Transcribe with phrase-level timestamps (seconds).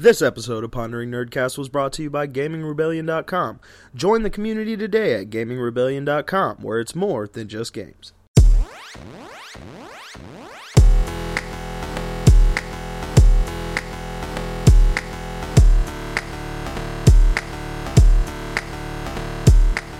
[0.00, 3.58] This episode of Pondering Nerdcast was brought to you by GamingRebellion.com.
[3.96, 8.12] Join the community today at GamingRebellion.com, where it's more than just games.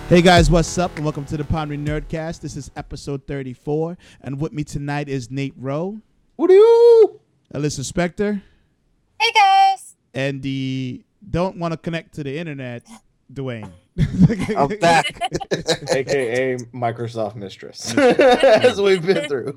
[0.08, 0.94] Hey guys, what's up?
[0.94, 2.40] And welcome to the Pondering Nerdcast.
[2.40, 3.98] This is episode 34.
[4.20, 6.00] And with me tonight is Nate Rowe,
[6.36, 7.20] What do you?
[7.52, 8.42] Alyssa Spector,
[9.20, 9.67] Hey guys.
[10.14, 12.86] And the don't want to connect to the internet,
[13.32, 13.70] Dwayne.
[14.56, 15.06] I'm back,
[15.90, 19.56] aka Microsoft Mistress, as we've been through.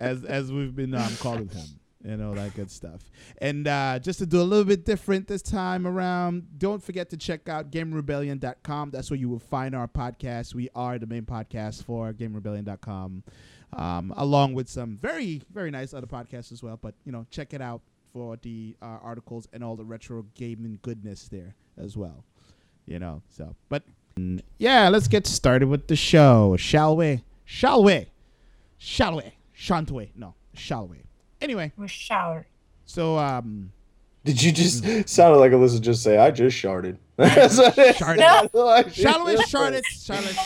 [0.00, 1.66] as as we've been um, calling him
[2.02, 3.00] and all that good stuff.
[3.38, 7.16] And uh, just to do a little bit different this time around, don't forget to
[7.16, 8.92] check out GameRebellion.com.
[8.92, 10.54] That's where you will find our podcast.
[10.54, 13.24] We are the main podcast for GameRebellion.com,
[13.72, 16.78] um, along with some very very nice other podcasts as well.
[16.80, 17.82] But you know, check it out
[18.16, 22.24] for the uh, articles and all the retro gaming goodness there as well.
[22.86, 23.82] You know, so but
[24.56, 27.20] yeah, let's get started with the show, shall we?
[27.44, 28.06] Shall we?
[28.78, 29.34] Shall we?
[29.52, 30.12] Shan't we?
[30.16, 31.02] No, shall we?
[31.42, 32.46] Anyway, We showered.
[32.86, 33.70] so um,
[34.24, 36.96] Did you just sounded like Alyssa just say, "I just sharded"?
[37.18, 38.54] Sharded.
[38.54, 39.36] Like, shall we?
[39.44, 40.36] Charlotte, Charlotte,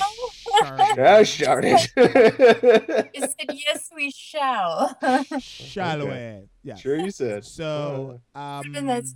[0.64, 3.08] Charlotte, I sharded.
[3.14, 4.96] You said yes, we shall.
[5.40, 6.48] shall we?
[6.62, 6.74] Yeah.
[6.76, 7.44] sure, you said.
[7.44, 9.14] So um, that's-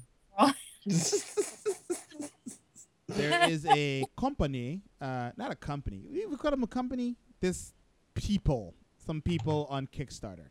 [3.08, 6.02] there is a company, uh, not a company.
[6.10, 7.16] We we call them a company.
[7.40, 7.72] This
[8.14, 8.74] people,
[9.06, 10.48] some people on Kickstarter.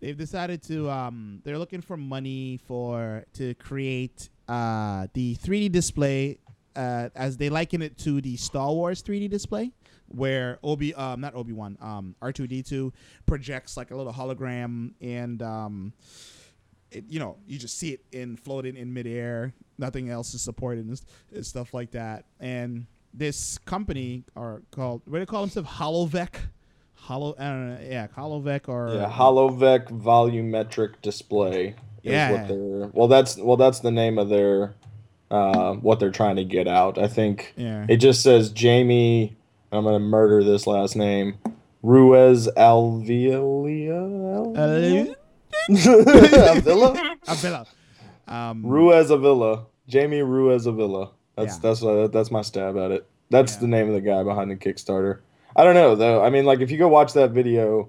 [0.00, 0.90] They've decided to.
[0.90, 6.38] Um, they're looking for money for to create uh, the 3D display,
[6.78, 9.72] uh, as they liken it to the Star Wars 3D display,
[10.06, 12.92] where Obi, um, not Obi Wan, um, R2D2
[13.26, 15.92] projects like a little hologram and um,
[16.92, 19.52] it, you know, you just see it in floating in midair.
[19.76, 21.00] Nothing else is supported and,
[21.34, 22.24] and stuff like that.
[22.38, 25.68] And this company are called what do they call themselves?
[25.68, 26.36] Holovect.
[26.94, 31.68] Hollow, I don't know, yeah, Holovect or yeah, Holovect volumetric display.
[32.02, 32.32] Is Yeah.
[32.32, 34.74] What they're, well, that's well, that's the name of their
[35.30, 36.98] uh, what they're trying to get out.
[36.98, 39.36] I think yeah, It just says Jamie.
[39.72, 41.36] I'm gonna murder this last name.
[41.82, 42.48] Ruiz.
[42.56, 42.74] Uh,
[45.68, 47.16] Avila.
[47.26, 47.66] Avila.
[48.26, 49.66] Um, Ruiz Avila.
[49.86, 51.10] Jamie Ruiz Avila.
[51.36, 51.60] That's Yeah.
[51.62, 53.06] that's uh, that's my stab at it.
[53.30, 53.60] That's Yeah.
[53.60, 55.20] the name of the guy behind the Kickstarter.
[55.56, 56.22] I don't know though.
[56.22, 57.88] I mean, like if you go watch that video,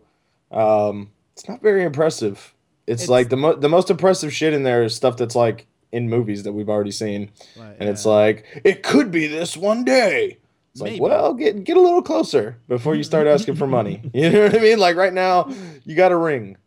[0.51, 2.53] um, it's not very impressive.
[2.87, 5.67] It's, It's- like the mo- the most impressive shit in there is stuff that's like
[5.91, 9.83] in movies that we've already seen, right, and it's like it could be this one
[9.83, 10.37] day.
[10.73, 10.99] It's Maybe.
[10.99, 14.01] like, well, get get a little closer before you start asking for money.
[14.13, 14.79] You know what I mean?
[14.79, 15.49] Like right now,
[15.83, 16.57] you got a ring.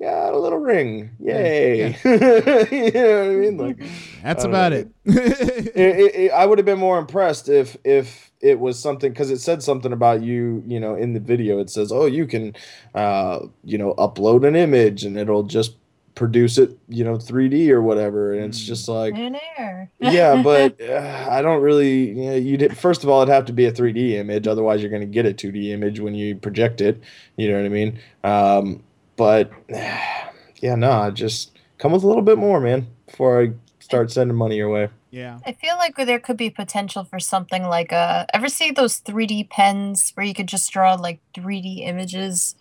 [0.00, 1.10] Got a little ring.
[1.20, 1.96] Yay.
[2.04, 3.56] you know what I mean?
[3.56, 3.78] Like
[4.22, 4.78] that's about know.
[4.78, 4.88] it.
[5.04, 9.30] it, it, it- I would have been more impressed if if it was something because
[9.30, 10.64] it said something about you.
[10.66, 12.56] You know, in the video, it says, "Oh, you can,
[12.94, 15.76] uh, you know, upload an image and it'll just
[16.14, 18.66] produce it, you know, 3D or whatever." And it's Mm.
[18.66, 19.14] just like,
[19.58, 19.90] air.
[20.00, 22.08] yeah, but uh, I don't really.
[22.10, 24.46] You know, you did first of all, it'd have to be a 3D image.
[24.46, 27.00] Otherwise, you're going to get a 2D image when you project it.
[27.36, 27.98] You know what I mean?
[28.24, 28.82] Um,
[29.16, 34.10] but yeah, no, I just come with a little bit more, man, before I start
[34.10, 34.88] sending money your way.
[35.10, 39.00] yeah, I feel like there could be potential for something like uh ever see those
[39.00, 42.54] 3D pens where you could just draw like 3D images?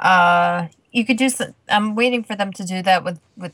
[0.00, 3.52] Uh you could do some, I'm waiting for them to do that with with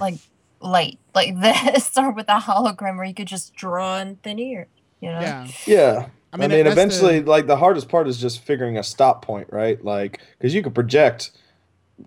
[0.00, 0.16] like
[0.60, 4.68] light like this or with a hologram where you could just draw in thin air,
[5.00, 5.20] you know?
[5.20, 5.48] yeah.
[5.66, 6.08] Yeah.
[6.32, 8.82] I I mean, mean, that's the- eventually, like the hardest part is just figuring a
[8.82, 9.84] stop point, right?
[9.84, 11.32] Like, because you could project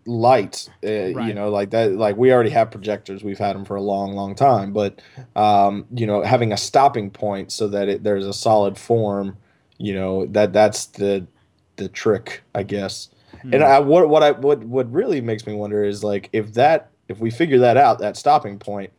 [0.05, 1.91] light, uh, you know, like that.
[1.93, 4.73] Like we already have projectors; we've had them for a long, long time.
[4.73, 5.01] But,
[5.35, 9.37] um, you know, having a stopping point so that it, there's a solid form,
[9.77, 11.27] you know, that that's the
[11.75, 13.09] the trick, I guess.
[13.43, 13.53] Hmm.
[13.53, 16.89] And I what what I what what really makes me wonder is like if that
[17.07, 18.91] if we figure that out, that stopping point,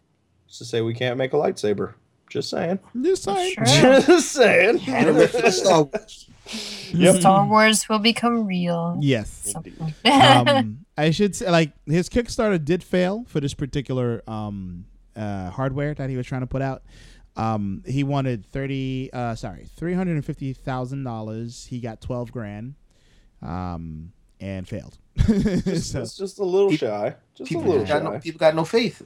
[0.48, 1.94] is to say we can't make a lightsaber.
[2.30, 2.78] Just saying.
[3.00, 3.54] Just saying.
[3.66, 4.00] Sure.
[4.00, 4.80] Just saying.
[4.88, 6.30] Animate for the Star Wars.
[6.92, 7.20] Yep.
[7.20, 8.98] Star Wars will become real.
[9.00, 9.54] Yes.
[10.04, 14.84] Um, I should say, like his Kickstarter did fail for this particular um,
[15.16, 16.82] uh, hardware that he was trying to put out.
[17.36, 21.66] Um, he wanted thirty, uh, sorry, three hundred and fifty thousand dollars.
[21.68, 22.74] He got twelve grand,
[23.42, 24.98] um, and failed.
[25.16, 27.14] Just, So- it's just a little People- shy.
[27.36, 28.18] Just a little got, no, shy.
[28.20, 29.02] people got no faith.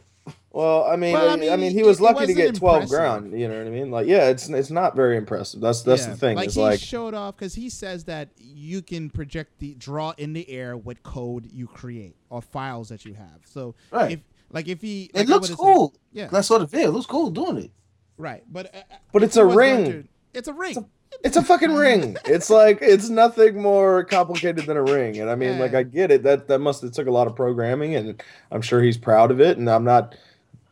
[0.50, 2.98] Well, I mean, Well, I I mean, mean, he was lucky to get twelve impressive.
[3.30, 3.40] grand.
[3.40, 3.90] You know what I mean?
[3.90, 5.60] Like, yeah, it's it's not very impressive.
[5.60, 6.36] That's that's Yeah, the thing.
[6.36, 10.32] Like he like, showed off because he says that you can project the draw in
[10.32, 13.40] the air what code you create or files that you have.
[13.44, 14.12] So Right.
[14.12, 14.20] if
[14.50, 15.94] Like if he, It like I looks would've said- cool.
[16.12, 16.88] Yeah, that's saw the video.
[16.88, 17.70] It looks cool doing it.
[18.16, 18.42] right.
[18.50, 18.78] But uh,
[19.12, 19.84] But it's a ring.
[19.84, 20.04] to-
[20.34, 20.70] it's a ring.
[20.76, 20.86] It's
[21.25, 22.16] It's a fucking ring.
[22.26, 25.19] It's like it's nothing more complicated than a ring.
[25.19, 26.22] And I mean, like I get it.
[26.22, 28.22] That that must have took a lot of programming, and
[28.52, 29.58] I'm sure he's proud of it.
[29.58, 30.14] And I'm not,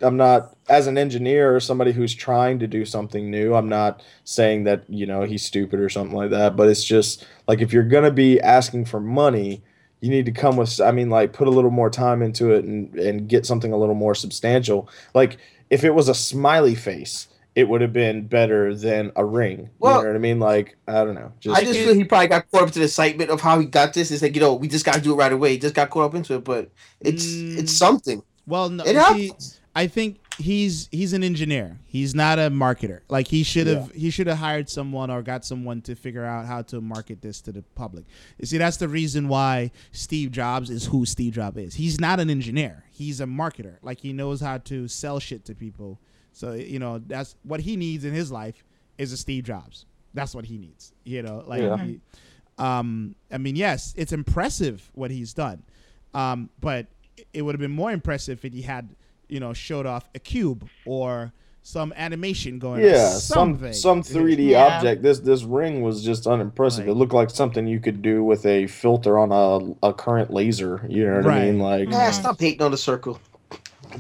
[0.01, 3.55] I'm not as an engineer or somebody who's trying to do something new.
[3.55, 6.55] I'm not saying that you know he's stupid or something like that.
[6.55, 9.63] But it's just like if you're gonna be asking for money,
[10.01, 10.81] you need to come with.
[10.81, 13.79] I mean, like put a little more time into it and and get something a
[13.79, 14.89] little more substantial.
[15.13, 15.39] Like
[15.71, 17.29] if it was a smiley face.
[17.57, 19.71] It would have been better than a ring.
[19.81, 20.39] Well- you know what I mean?
[20.39, 21.33] Like I don't know.
[21.41, 23.67] Just I just feel he probably got caught up to the excitement of how he
[23.67, 24.11] got this.
[24.11, 25.53] It's like you know we just got to do it right away.
[25.53, 26.71] He just got caught up into it, but
[27.01, 27.59] it's Mm.
[27.59, 28.23] it's something.
[28.47, 29.61] Well, no, It see, happens.
[29.75, 31.79] I think he's he's an engineer.
[31.87, 33.01] He's not a marketer.
[33.09, 36.47] Like he should have he should have hired someone or got someone to figure out
[36.47, 38.05] how to market this to the public.
[38.39, 41.75] You see, that's the reason why Steve Jobs is who Steve Jobs is.
[41.75, 42.85] He's not an engineer.
[42.91, 43.77] He's a marketer.
[43.83, 45.99] Like he knows how to sell shit to people.
[46.37, 48.63] So you know that's what he needs in his life
[48.99, 49.87] is a Steve Jobs.
[50.13, 50.93] That's what he needs.
[51.05, 51.77] You know, like Yeah.
[51.83, 52.01] he-
[52.59, 55.63] um, I mean, yes, it's impressive what he's done,
[56.13, 56.89] um, but
[57.33, 58.91] it would have been more impressive if he had,
[59.29, 62.83] you know, showed off a cube or some animation going.
[62.85, 63.73] yeah, something.
[63.73, 64.77] some some 3D Yeah.
[64.77, 65.03] object.
[65.03, 66.87] This this ring was just unimpressive.
[66.87, 70.31] Like- it looked like something you could do with a filter on a, a current
[70.31, 70.85] laser.
[70.89, 71.59] You know what I mean?
[71.61, 72.21] Like, Yeah, Mhm.
[72.21, 73.19] stop hating on the circle.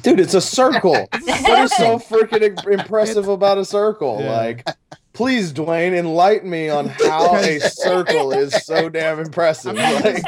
[0.02, 0.92] Dude, it's a circle.
[1.10, 4.18] what is so freaking impressive about a circle?
[4.20, 4.36] Yeah.
[4.36, 4.66] Like,
[5.12, 9.74] please, Dwayne, enlighten me on how a circle is so damn impressive.
[9.76, 10.22] Like,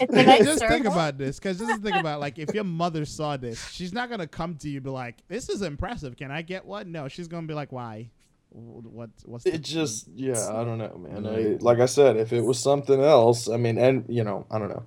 [0.00, 3.36] a nice just think about this, because just think about like if your mother saw
[3.36, 6.16] this, she's not gonna come to you and be like, "This is impressive.
[6.16, 8.10] Can I get one?" No, she's gonna be like, "Why?
[8.56, 9.10] What?
[9.24, 11.26] What's it just, yeah, I don't know, man.
[11.26, 14.60] I, like I said, if it was something else, I mean, and you know, I
[14.60, 14.84] don't know.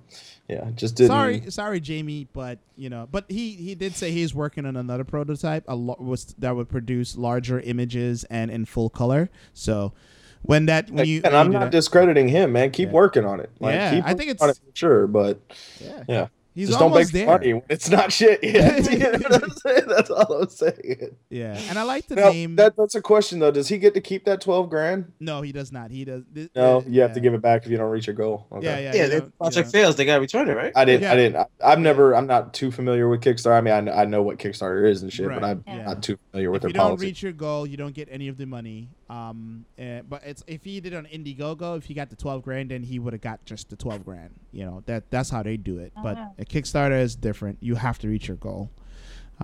[0.48, 1.10] Yeah, just didn't.
[1.10, 5.04] Sorry, sorry, Jamie, but you know, but he he did say he's working on another
[5.04, 9.28] prototype, a lo- was that would produce larger images and in full color.
[9.52, 9.92] So
[10.40, 12.70] when that when you and I'm not that- discrediting him, man.
[12.70, 12.92] Keep Yeah.
[12.94, 13.50] working on it.
[13.60, 15.40] Like, Yeah, I think it's- it sure, but
[15.84, 16.26] yeah, yeah,
[16.58, 17.26] he's just don't make there.
[17.26, 18.90] money it's not shit yet.
[18.92, 19.84] you know what I'm saying?
[19.88, 21.16] That's all I'm saying.
[21.30, 22.56] Yeah, and I like the Now, name.
[22.56, 23.50] that that's a question though.
[23.50, 25.12] Does he get to keep that twelve grand?
[25.20, 25.90] no, he does not.
[25.90, 26.24] He does.
[26.34, 28.46] Th- No, uh, you have to give it back if you don't reach your goal.
[28.52, 28.66] Okay.
[28.66, 30.72] Yeah, yeah, Yeah, you the you project fails, they gotta return it, right?
[30.76, 31.02] I didn't.
[31.02, 31.12] Yeah.
[31.12, 31.36] I didn't.
[31.36, 32.14] I, I've never.
[32.14, 33.56] I'm not too familiar with Kickstarter.
[33.56, 35.84] I mean, I, I know what Kickstarter is and shit, but I'm Yeah.
[35.84, 37.06] not too familiar with if you don't policy.
[37.06, 38.88] reach your goal, you don't get any of the money.
[39.10, 42.42] Um, eh, but it's if he did it on Indiegogo, if he got the twelve
[42.42, 44.34] grand, then he would have got just the twelve grand.
[44.52, 45.92] You know that that's how they do it.
[46.02, 46.30] But Ah.
[46.38, 47.58] a Kickstarter is different.
[47.60, 48.70] You have to reach your goal.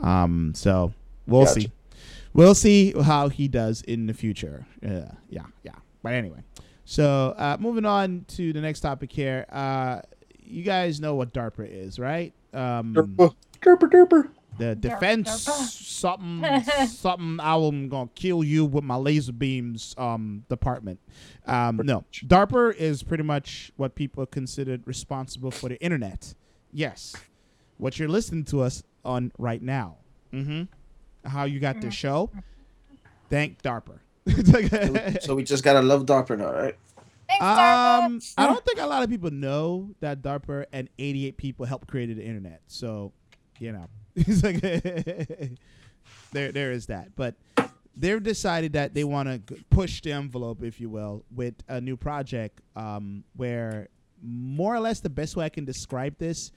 [0.02, 0.93] Um, so
[1.26, 1.61] we'll Gotcha.
[1.62, 1.72] see.
[2.34, 4.66] We'll see how he does in the future.
[4.82, 5.76] Yeah, yeah, yeah.
[6.02, 6.40] But anyway,
[6.84, 9.46] so uh, moving on to the next topic here.
[9.50, 10.00] Uh,
[10.43, 12.34] you guys know what DARPA is, right?
[12.52, 14.28] Um, Derper, derper, derper.
[14.59, 21.01] The defense something something I'm gonna kill you with my laser beams um department.
[21.47, 22.05] Um no.
[22.12, 26.35] DARPA is pretty much what people considered responsible for the internet.
[26.73, 27.15] Yes.
[27.79, 29.97] What you're listening to us on right now.
[30.33, 31.29] Mm-hmm.
[31.29, 32.31] How you got this show.
[33.31, 33.99] Thank DARPA.
[35.23, 36.77] so we just gotta love DARPA now, right?
[37.29, 41.67] Thanks, Um, I don't think a lot of people know that DARPA and 88 people
[41.67, 42.61] helped create the internet.
[42.67, 43.12] So,
[43.59, 44.61] you know, it's like
[46.32, 47.14] there, there is that.
[47.16, 47.34] But
[47.96, 51.96] they've decided that they want to push the envelope, if you will, with a new
[51.96, 53.89] project um, where
[54.22, 56.53] more or less the best way I can describe this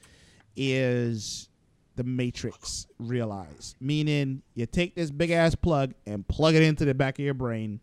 [0.55, 1.49] is
[1.95, 3.75] the Matrix realized.
[3.81, 7.33] Meaning, you take this big ass plug and plug it into the back of your
[7.33, 7.79] brain,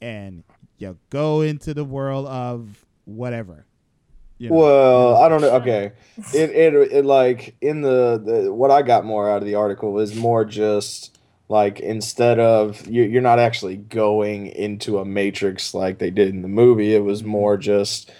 [0.00, 0.44] and
[0.78, 3.66] you go into the world of whatever.
[4.38, 4.56] You know?
[4.56, 5.54] Well, I don't know.
[5.56, 5.92] Okay,
[6.34, 9.98] it, it it like in the, the what I got more out of the article
[9.98, 15.98] is more just like instead of you, you're not actually going into a matrix like
[15.98, 16.94] they did in the movie.
[16.94, 18.10] It was more just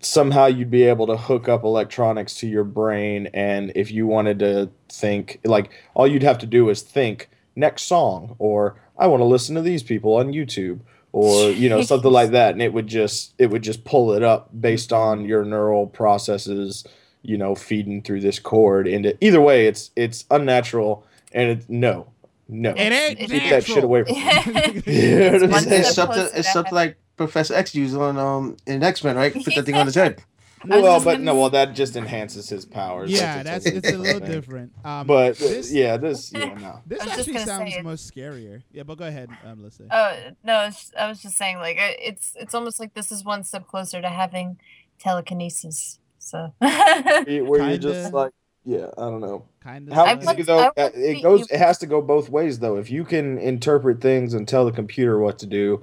[0.00, 4.40] somehow you'd be able to hook up electronics to your brain, and if you wanted
[4.40, 9.20] to think, like all you'd have to do is think next song, or I want
[9.20, 10.80] to listen to these people on YouTube
[11.12, 14.22] or you know something like that and it would just it would just pull it
[14.22, 16.84] up based on your neural processes
[17.22, 22.06] you know feeding through this cord into either way it's it's unnatural and it no
[22.48, 25.50] no It ain't Keep keep that shit away from me It's You know what I'm
[25.50, 25.80] one saying?
[25.82, 26.28] It's something.
[26.34, 29.32] It's something like Professor X used on um in X Men, right?
[29.32, 30.22] Put that thing on his head.
[30.70, 33.90] I was well but gonna no well that just enhances his powers yeah, that's it's
[33.90, 34.72] a little different.
[34.84, 37.80] Um, but uh, this, yeah this yeah no this I was just actually sounds say
[37.80, 38.62] it- scarier.
[38.72, 39.84] Yeah, but go ahead, um, let's say.
[39.90, 43.66] Oh no, I was just saying like it's it's almost like this is one step
[43.66, 44.58] closer to having
[44.98, 45.98] telekinesis.
[46.18, 48.32] So where you're just like
[48.64, 49.46] Yeah, I don't know.
[49.60, 49.94] kind of.
[49.94, 50.58] How I would- it though?
[50.58, 51.40] I uh, would It goes.
[51.40, 52.76] you- It has to go both ways though.
[52.76, 55.82] If you can interpret things and tell the computer what to do,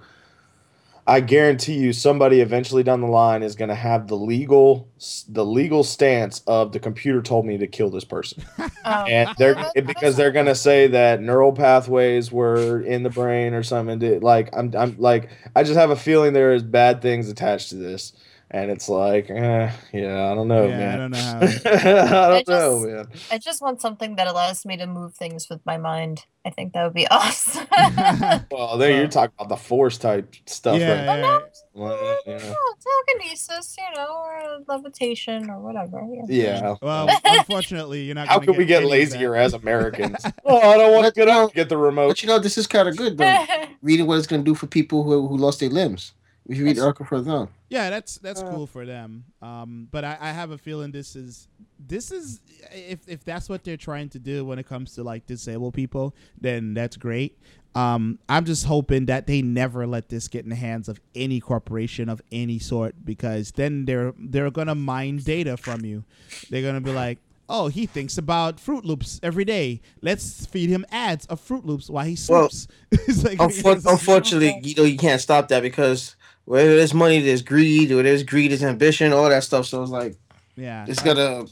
[1.10, 4.88] I guarantee you somebody eventually down the line is going to have the legal
[5.28, 8.44] the legal stance of the computer told me to kill this person.
[8.60, 13.64] Um, and they're because they're gonna say that neural pathways were in the brain or
[13.64, 14.20] something.
[14.20, 17.76] Like I'm, I'm like I just have a feeling there is bad things attached to
[17.76, 18.14] this,
[18.52, 21.00] and it's like, eh, yeah, I don't know, Yeah, I man.
[21.00, 21.40] don't know how.
[21.40, 23.08] I don't I know, man.
[23.32, 26.26] I just want something that allows me to move things with my mind.
[26.46, 27.68] I think that would be awesome.
[28.52, 31.20] Well, there you're talking about the force type stuff, yeah, right?
[31.20, 31.40] yeah,
[31.74, 32.40] Well, yeah.
[32.58, 32.74] Oh,
[33.08, 36.02] telekinesis, you know, or levitation or whatever.
[36.28, 36.60] Yeah.
[36.62, 36.76] Yeah.
[36.82, 38.28] Well, unfortunately, you're not.
[38.28, 40.26] How gonna can we get lazier as Americans?
[40.46, 42.08] oh, I don't want to get up and get the remote.
[42.10, 43.46] But you know, this is kind of good though.
[43.82, 46.14] Reading what it's going to do for people who who lost their limbs.
[46.50, 47.50] If you read the article further on.
[47.70, 49.24] Yeah, that's that's Uh, cool for them.
[49.42, 51.48] Um, but I, I have a feeling this is
[51.80, 52.42] this is
[52.74, 56.16] if if that's what they're trying to do when it comes to like disabled people,
[56.42, 57.38] then that's great.
[57.76, 61.40] Um, I'm just hoping that they never let this get in the hands of any
[61.40, 66.04] corporation of any sort because then they're they're gonna mine data from you.
[66.50, 69.82] They're gonna be like, oh, he thinks about Fruit Loops every day.
[70.02, 72.68] Let's feed him ads of Fruit Loops while he Well, sleeps.
[73.08, 76.16] It's like- Unfor- unfortunately, you know, you can't stop that because
[76.50, 79.68] where there's money, there's greed, or there's greed, there's ambition, all that stuff.
[79.68, 80.16] So it's like
[80.56, 81.46] yeah, it's gonna.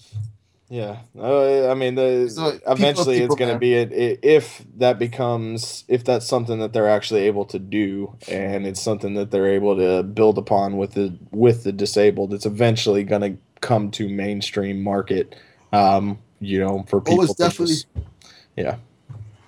[0.69, 3.59] Yeah, uh, I mean, the So, eventually people it's going to man.
[3.59, 8.15] be it, i if that becomes if that's something that they're actually able to do,
[8.27, 12.33] and it's something that they're able to build upon with the with the disabled.
[12.33, 15.35] It's eventually going to come to mainstream market.
[15.71, 17.21] Um, you know, for people.
[17.21, 17.87] Oh, it's definitely just-
[18.57, 18.75] yeah.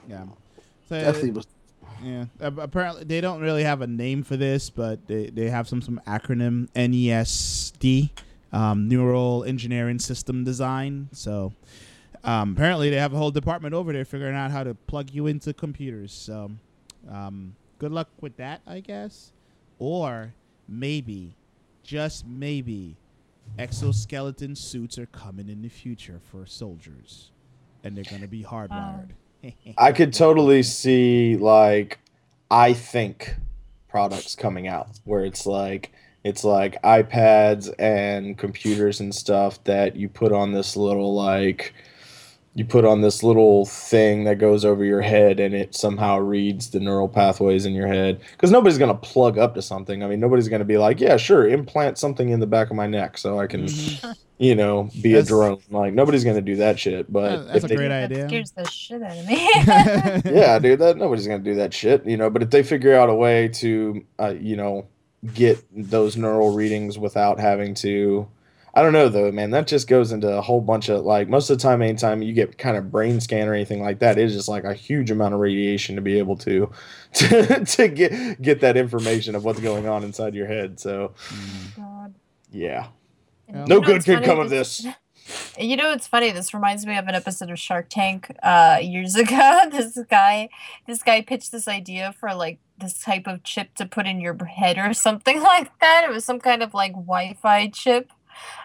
[0.07, 0.25] yeah.
[0.87, 1.47] So, definitely was
[2.03, 5.81] Yeah, apparently they don't really have a name for this, but they, they have some
[5.81, 8.11] some acronym NESD,
[8.53, 11.09] um, Neural Engineering System Design.
[11.11, 11.53] So
[12.23, 15.27] um, apparently they have a whole department over there figuring out how to plug you
[15.27, 16.13] into computers.
[16.13, 16.51] So
[17.09, 19.31] um, good luck with that, I guess.
[19.77, 20.33] Or
[20.67, 21.35] maybe,
[21.83, 22.95] just maybe,
[23.57, 27.31] exoskeleton suits are coming in the future for soldiers,
[27.83, 29.09] and they're gonna be hardwired.
[29.77, 31.99] I could totally see like
[32.51, 33.35] I think
[33.89, 35.91] products coming out where it's like
[36.23, 41.73] it's like iPads and computers and stuff that you put on this little like
[42.55, 46.71] you put on this little thing that goes over your head and it somehow reads
[46.71, 50.07] the neural pathways in your head because nobody's going to plug up to something i
[50.07, 52.87] mean nobody's going to be like yeah sure implant something in the back of my
[52.87, 54.17] neck so i can Mhm.
[54.39, 57.57] you know be That's- a drone like nobody's going to do that shit but that's
[57.57, 58.27] if a they- great that idea.
[58.27, 59.35] scares the shit out of me.
[60.33, 62.29] yeah, dude, that nobody's gonna do that shit, you know.
[62.29, 64.87] But if they figure out a way to, uh, you know,
[65.33, 68.27] get those neural readings without having to,
[68.73, 69.51] I don't know though, man.
[69.51, 72.33] That just goes into a whole bunch of like most of the time, anytime you
[72.33, 75.33] get kind of brain scan or anything like that, it's just like a huge amount
[75.33, 76.69] of radiation to be able to
[77.13, 80.79] to, to get get that information of what's going on inside your head.
[80.79, 81.13] So
[81.75, 82.13] God.
[82.51, 82.87] yeah,
[83.47, 84.85] Well- no You good what's can come of this.
[85.59, 86.31] You know it's funny?
[86.31, 89.61] This reminds me of an episode of Shark Tank uh, years ago.
[89.71, 90.49] This guy,
[90.87, 94.35] this guy pitched this idea for like this type of chip to put in your
[94.45, 96.03] head or something like that.
[96.03, 98.09] It was some kind of like Wi-Fi chip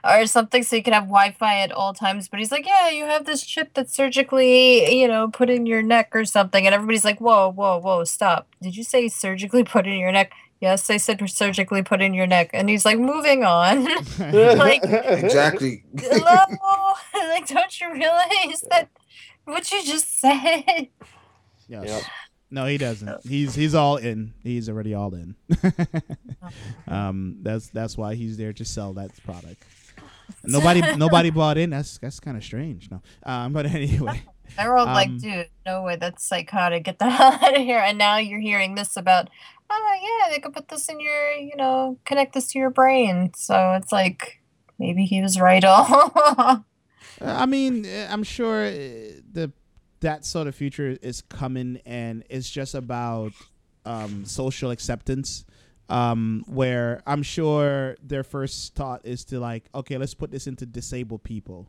[0.04, 2.28] or something, so you can have Wi-Fi at all times.
[2.28, 5.82] But he's like, yeah, you have this chip that's surgically, you know, put in your
[5.82, 8.48] neck or something, and everybody's like, whoa, whoa, whoa, stop!
[8.62, 10.32] Did you say surgically put in your neck?
[10.60, 13.84] Yes, I said surgically put in your neck, and he's like, moving on.
[14.18, 15.84] like, exactly.
[15.98, 16.94] Hello?
[17.14, 18.88] like, don't you realize that
[19.44, 20.88] what you just said?
[21.68, 21.84] Yes.
[21.84, 22.02] Yep.
[22.54, 23.26] No, he doesn't.
[23.26, 24.32] He's he's all in.
[24.44, 25.34] He's already all in.
[26.88, 29.60] um, that's that's why he's there to sell that product.
[30.44, 31.70] Nobody nobody bought in.
[31.70, 32.90] That's that's kind of strange.
[32.92, 34.22] No, um, but anyway,
[34.56, 36.84] They're all Um, like, dude, no way, that's psychotic.
[36.84, 37.80] Get the hell out of here.
[37.80, 39.28] And now you're hearing this about,
[39.68, 43.32] oh, yeah, they could put this in your, you know, connect this to your brain.
[43.34, 44.40] So it's like,
[44.78, 46.64] maybe he was right all.
[47.20, 49.50] I mean, eh, I'm sure eh, the
[50.04, 53.32] that sort of future is coming, and it's just about
[53.84, 55.44] um, social acceptance.
[55.90, 60.64] Um, where I'm sure their first thought is to like, okay, let's put this into
[60.64, 61.68] disabled people,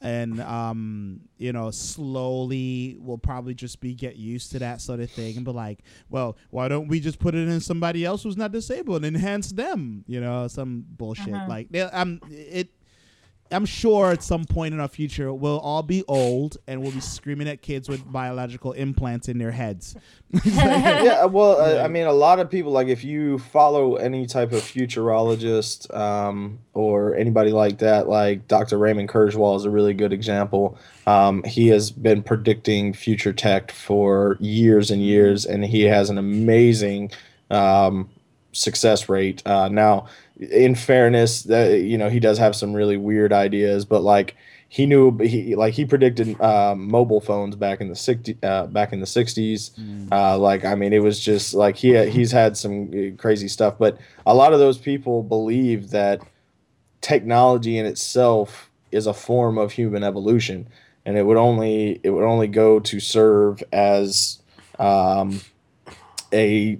[0.00, 5.10] and um, you know, slowly we'll probably just be get used to that sort of
[5.10, 8.36] thing, and be like, well, why don't we just put it in somebody else who's
[8.38, 10.04] not disabled and enhance them?
[10.06, 11.48] You know, some bullshit Mhm.
[11.48, 12.70] like they- um, it
[13.52, 17.00] I'm sure at some point in our future we'll all be old and we'll be
[17.00, 19.96] screaming at kids with biological implants in their heads.
[20.44, 24.52] yeah, well, uh, I mean, a lot of people like if you follow any type
[24.52, 28.78] of futurologist um, or anybody like that, like Dr.
[28.78, 30.78] Raymond Kurzweil is a really good example.
[31.06, 36.18] Um, he has been predicting future tech for years and years, and he has an
[36.18, 37.10] amazing
[37.50, 38.08] um,
[38.52, 39.42] success rate.
[39.46, 40.06] Uh, now,
[40.40, 44.36] in fairness, that you know he does have some really weird ideas, but like
[44.70, 48.92] he knew he like he predicted uh, mobile phones back in the 60 uh, back
[48.92, 49.72] in the 60s
[50.12, 53.74] uh, like i mean it was just like he he's had some uh, crazy stuff
[53.78, 56.22] but a lot of those people believe that
[57.00, 60.68] technology in itself is a form of human evolution
[61.04, 64.40] and it would only it would only go to serve as
[64.78, 65.40] um,
[66.32, 66.78] a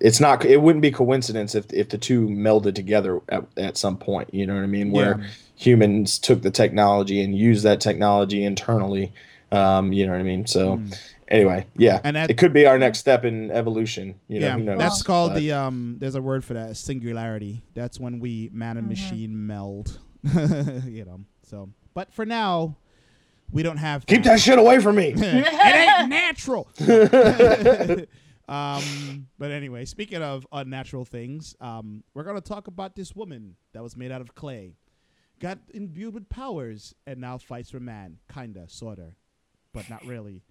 [0.00, 3.96] it's not it wouldn't be coincidence if if the two melded together at, at some
[3.96, 5.26] point you know what i mean where Yeah.
[5.56, 9.12] humans took the technology and used that technology internally
[9.52, 10.98] um, you know what i mean so Mm.
[11.28, 14.54] anyway yeah And that- it could be our next step in evolution you know yeah,
[14.56, 14.78] who knows?
[14.78, 15.96] that's called But- the um.
[15.98, 17.62] There's a word for that, singularity.
[17.74, 18.90] That's when we man and Mhm.
[18.90, 19.98] machine meld.
[20.24, 21.20] you know.
[21.42, 22.76] So, but for now,
[23.52, 24.06] we don't have.
[24.06, 26.68] keep that shit away from me it ain't natural.
[28.48, 33.82] um, but anyway, speaking of unnatural things, um, we're gonna talk about this woman that
[33.82, 34.76] was made out of clay,
[35.40, 39.12] got imbued with powers, and now fights for man, kinda, sorta,
[39.72, 40.42] but not really.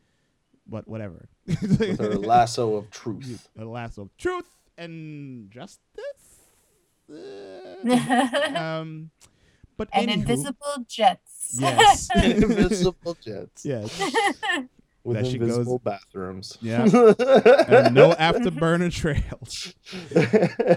[0.65, 1.27] But whatever.
[1.45, 5.79] with her lasso of truth a lasso of truth and justice.
[7.11, 9.11] Uh, um,
[9.77, 11.57] but and anywho- invisible jets.
[11.59, 12.09] Yes.
[12.23, 13.99] invisible jets yes.
[15.03, 16.83] with That she goes- invisible bathrooms Yeah.
[16.83, 19.73] and no afterburner trails.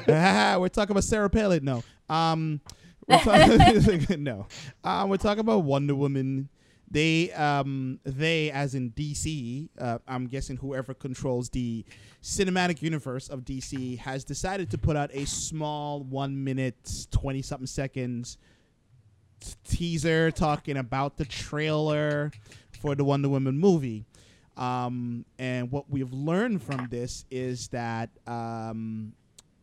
[0.08, 1.64] Ah, we're talking about Sarah Palin.
[1.64, 1.82] No.
[2.08, 2.60] Um,
[3.08, 4.46] we're talking, no.
[4.84, 6.48] Um, we're talking about Wonder Woman.
[6.90, 11.84] They, um, they, as in DC, uh, I'm guessing whoever controls the
[12.22, 17.66] cinematic universe of DC has decided to put out a small one minute, 20 something
[17.66, 18.38] seconds
[19.64, 22.30] teaser talking about the trailer
[22.80, 24.04] for the Wonder Woman movie.
[24.56, 29.12] Um, and what we've learned from this is that um,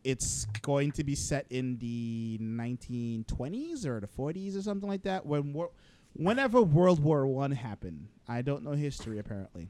[0.04, 5.26] it's going to be set in the 1920s or the 40s or something like that.
[5.26, 5.70] When wor-
[6.14, 9.68] whenever World War One happened, I don't know history apparently.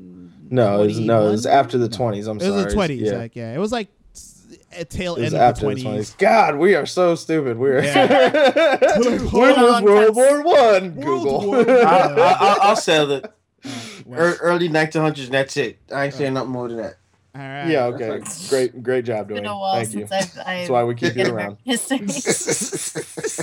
[0.52, 2.28] no, it was, no, it was after the 20s.
[2.30, 3.88] I'm It was the twenties, Yeah, like yeah, it was like
[4.78, 6.16] a tail it was end of after the the twenties.
[6.18, 7.58] God, we are so stupid.
[7.58, 8.78] We're Yeah.
[9.00, 10.92] when Hold was on, World War One?
[10.92, 11.46] Google.
[11.48, 13.34] War I, I, I, I'll sell it.
[13.66, 13.70] Oh,
[14.06, 15.30] well, early 1900s.
[15.30, 15.78] That's it.
[15.94, 16.18] I ain't oh.
[16.18, 16.98] saying nothing more than that.
[17.36, 17.68] all right.
[17.68, 19.56] yeah, okay, great, great job, doing It's been Dwayne.
[19.56, 20.04] a while Thank you.
[20.04, 21.58] I've, I've That's why we keep you around.
[21.64, 22.00] History.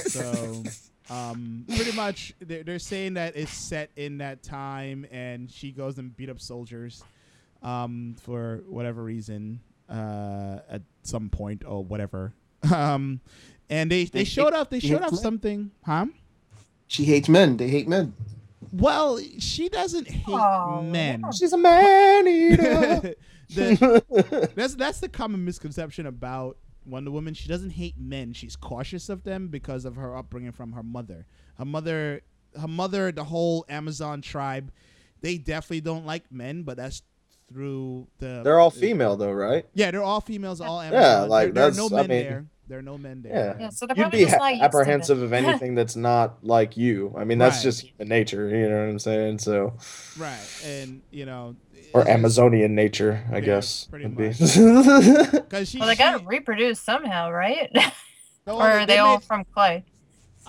[0.09, 0.62] So,
[1.11, 5.99] um, pretty much, they're, they're saying that it's set in that time, and she goes
[5.99, 7.03] and beat up soldiers,
[7.62, 12.33] um, for whatever reason, uh, at some point or whatever.
[12.75, 13.21] Um,
[13.71, 14.68] and they they They- showed up.
[14.71, 16.07] They they showed hate off something, huh?
[16.88, 17.57] she hates men.
[17.57, 18.14] They hate men.
[18.73, 20.83] Well, she doesn't hate Aw.
[20.83, 21.23] men.
[21.38, 23.14] She's a man eater.
[23.55, 26.57] The- that's that's the common misconception about
[26.88, 27.35] Wonder Woman.
[27.35, 28.33] She doesn't hate men.
[28.33, 31.27] She's cautious of them because of her upbringing from her mother.
[31.59, 32.22] Her mother,
[32.61, 34.70] her mother, the whole Amazon tribe,
[35.20, 36.62] they definitely don't like men.
[36.62, 37.03] But that's
[37.53, 38.42] through the.
[38.44, 39.66] They're all female though, right?
[39.74, 40.61] Yeah, they're all females.
[40.61, 41.03] All Amazon.
[41.03, 42.46] Yeah, like, there, there are no that's- I men mean- there.
[42.68, 43.55] There are no men there.
[43.59, 43.62] Yeah.
[43.64, 45.96] Yeah, so they're You'd probably be just ha- not used to apprehensive of anything that's
[45.96, 47.14] not like you.
[47.16, 47.62] I mean, that's Right.
[47.62, 48.46] just human nature.
[48.51, 49.38] You know what I'm saying?
[49.38, 49.72] So,
[50.18, 51.57] Right, and you know.
[51.92, 53.85] Or Amazonian nature, I Yeah, guess.
[53.85, 54.29] pretty would be.
[55.48, 57.70] Cause she, Well, they she- gotta reproduce somehow, right?
[58.46, 59.85] no, or are they all made- from clay?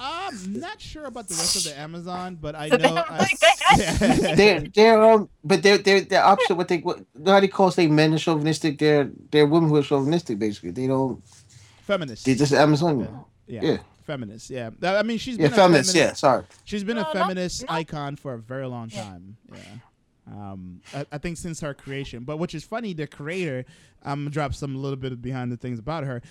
[0.01, 2.95] I'm not sure about the rest of the Amazon, but I So know.
[2.95, 3.27] don't I-
[3.77, 4.35] Yeah.
[4.35, 6.55] They're they're um, but they're they're they're opposite.
[6.55, 8.77] What they what how they call say men are chauvinistic.
[8.79, 10.39] They're they're women who are chauvinistic.
[10.39, 11.21] Basically, they don't.
[11.83, 12.23] feminist.
[12.25, 13.09] They just Amazonian.
[13.45, 13.61] yeah.
[13.61, 13.77] Yeah.
[14.05, 14.49] Feminist.
[14.49, 14.69] Yeah.
[14.83, 15.93] I mean, she's Yeah, been feminist.
[15.93, 16.45] a Yeah, sorry.
[16.63, 19.35] She's been a No, not- feminist not- icon for a very long time.
[19.53, 19.59] Yeah.
[20.31, 23.65] Um, I, I think since her creation, but which is funny, the creator.
[24.03, 26.21] I'm gonna drop some little bit of behind the things about her.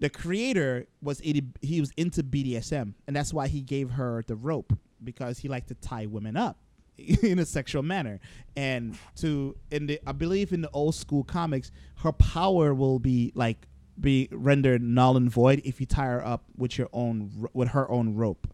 [0.00, 4.36] The creator was 80, he was into BDSM, and that's why he gave her the
[4.36, 6.58] rope because he liked to tie women up
[6.98, 8.20] in a sexual manner.
[8.56, 13.32] And to in the I believe in the old school comics, her power will be
[13.34, 13.66] like
[14.00, 17.90] be rendered null and void if you tie her up with your own with her
[17.90, 18.48] own rope.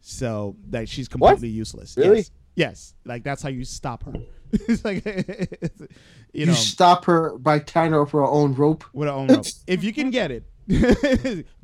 [0.00, 1.96] So that she's completely useless.
[1.96, 2.18] Really?
[2.18, 2.30] Yes.
[2.56, 4.14] Yes, like that's how you stop her.
[4.52, 5.86] it's like you know
[6.32, 8.84] You, know stop her by tying her up her own rope.
[8.92, 9.46] with her own rope.
[9.66, 10.44] if you can get it,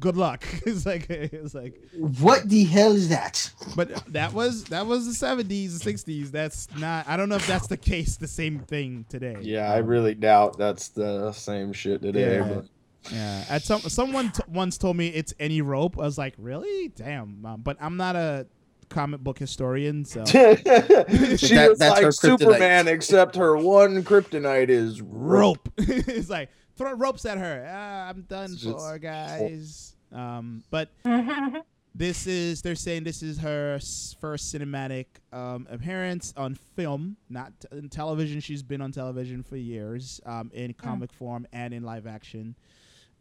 [0.01, 0.45] good luck.
[0.67, 1.81] It's like it's like,
[2.21, 3.51] What the hell is that?
[3.77, 6.31] but that was that was the seventies, the sixties.
[6.31, 7.09] That's not.
[7.09, 8.17] I don't know if that's the case.
[8.17, 9.37] The same thing today.
[9.41, 12.37] Yeah, I really doubt that's the same shit today.
[12.37, 12.43] Yeah.
[12.55, 12.67] but-
[13.13, 15.99] Yeah, at some someone t- once told me it's any rope.
[15.99, 16.89] I was like, really?
[16.89, 17.45] Damn.
[17.45, 18.47] Um, but I'm not a
[18.93, 22.39] comic book historian, so she That- was that's like her kryptonite.
[22.39, 25.69] Superman, except her one kryptonite is rope.
[25.69, 25.73] rope.
[25.79, 27.67] it's like throw ropes at her.
[27.71, 29.97] Ah, I'm done It's just- for guys.
[30.13, 30.91] Um, but
[31.95, 33.79] this is they're saying this is her
[34.21, 38.41] first cinematic um, appearance on film, not t- in television.
[38.41, 42.55] She's been on television for years, um, in comic form and in live action.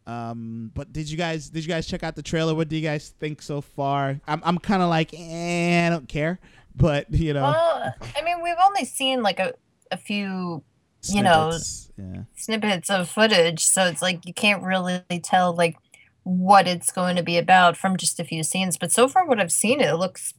[0.06, 2.54] Um, but did you guys did you guys check out the trailer?
[2.54, 4.20] What do you guys think so far?
[4.26, 6.40] I'm I'm kind of like, eh, I don't care,
[6.74, 9.54] but you know, well, I mean, we've only seen like a,
[9.90, 10.64] a few
[11.08, 11.92] you know, snippets.
[11.96, 12.22] yeah.
[12.36, 15.76] snippets of footage, so it's like you can't really tell like
[16.24, 18.76] what it's going to be about from just a few scenes.
[18.78, 20.34] But so far, what I've seen, it looks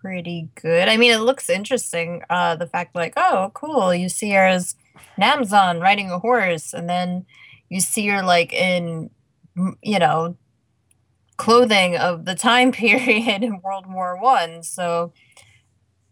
[0.00, 0.88] pretty good.
[0.88, 2.22] I mean, it looks interesting.
[2.28, 4.74] Uh, the fact like, oh, cool, you see her as
[5.16, 7.26] an Amazon riding a horse, and then
[7.70, 9.08] you see her like in,
[9.82, 10.36] you know,
[11.38, 14.62] clothing of the time period in World War One.
[14.62, 15.12] So.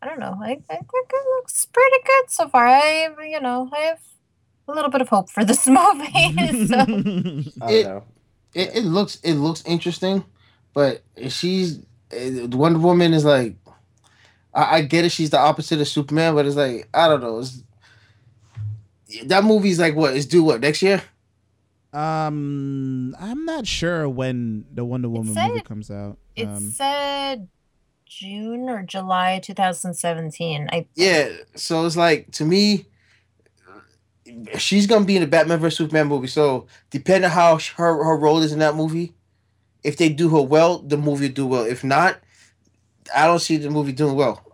[0.01, 0.39] I don't know.
[0.41, 2.69] I, I think it looks pretty good so far.
[2.69, 3.99] I, you know, I have
[4.69, 6.67] a little bit of hope for this movie.
[6.69, 6.85] so.
[7.69, 8.03] It-
[8.55, 10.25] It, it looks it looks interesting,
[10.73, 11.81] but she's
[12.13, 13.57] eh, Wonder Woman is like
[14.55, 15.11] I, I get it.
[15.11, 17.41] She's the opposite of Superman, but it's like I don't know.
[17.41, 17.63] It's,
[19.27, 20.15] that movie's like what?
[20.17, 21.03] It's due what next year?
[21.93, 26.19] Um, I'm not sure when the Wonder Woman movie comes out.
[26.37, 27.49] It Um, said
[28.05, 30.69] June or July 2017.
[30.71, 31.31] I Yeah.
[31.55, 32.87] So it's like to me,
[34.59, 36.27] she's gonna be in the Batman vs Superman movie.
[36.27, 39.15] So depending on how her her role is in that movie,
[39.83, 41.65] if they do her well, the movie will do well.
[41.65, 42.21] If not,
[43.15, 44.45] I don't see the movie doing well.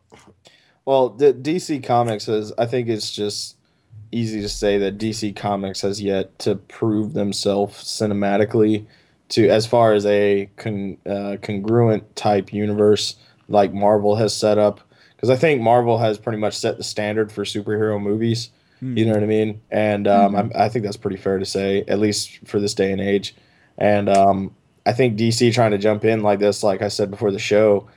[0.85, 2.53] Well, the DC Comics is.
[2.59, 3.57] I think it's just
[4.15, 8.87] easy to say that DC Comics has yet to prove themselves cinematically
[9.31, 13.17] to as far as a con, uh, congruent type universe
[13.49, 14.81] like Marvel has set up.
[15.17, 18.51] Because I think Marvel has pretty much set the standard for superhero movies.
[18.81, 18.97] hmm.
[18.97, 19.61] You know what I mean?
[19.71, 22.93] And um, I, I think that's pretty fair to say, at least for this day
[22.93, 23.35] and age.
[23.79, 24.55] And um,
[24.87, 27.89] I think DC trying to jump in like this, like I said before the show,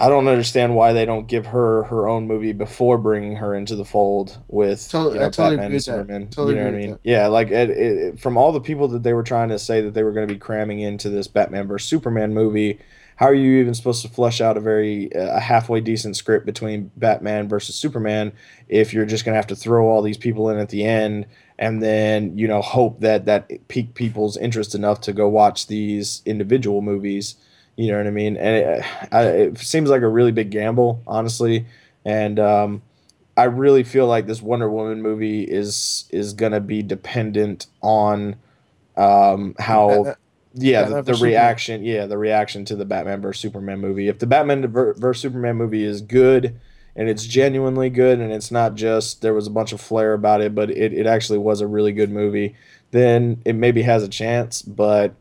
[0.00, 3.74] I don't understand why they don't give her her own movie before bringing her into
[3.74, 5.80] the fold with Totally- you know, totally Batman and that.
[5.82, 6.28] Superman.
[6.28, 6.90] Totally you know what I mean?
[6.92, 9.58] with Yeah, like it, it, it- from all the people that they were trying to
[9.58, 12.78] say that they were going to be cramming into this Batman versus Superman movie,
[13.16, 16.46] how are you even supposed to flesh out a very uh, a halfway decent script
[16.46, 18.32] between Batman versus Superman
[18.68, 21.26] if you're just going to have to throw all these people in at the end
[21.58, 26.22] and then you know hope that that pique people's interest enough to go watch these
[26.26, 27.34] individual movies
[27.78, 31.64] you know what i mean and it, it seems like a really big gamble honestly
[32.04, 32.82] and um,
[33.36, 38.36] i really feel like this wonder woman movie is is going to be dependent on
[38.96, 40.14] um, how
[40.54, 41.84] yeah, the, the reaction.
[41.84, 44.08] Yeah, the reaction to the Batman versus Superman movie.
[44.08, 46.58] If the Batman versus Superman movie is good
[46.96, 50.40] and it's genuinely good, and it's not just there was a bunch of flair about
[50.40, 52.56] it, but it, it actually was a really good movie,
[52.90, 54.62] then it maybe has a chance.
[54.62, 55.14] But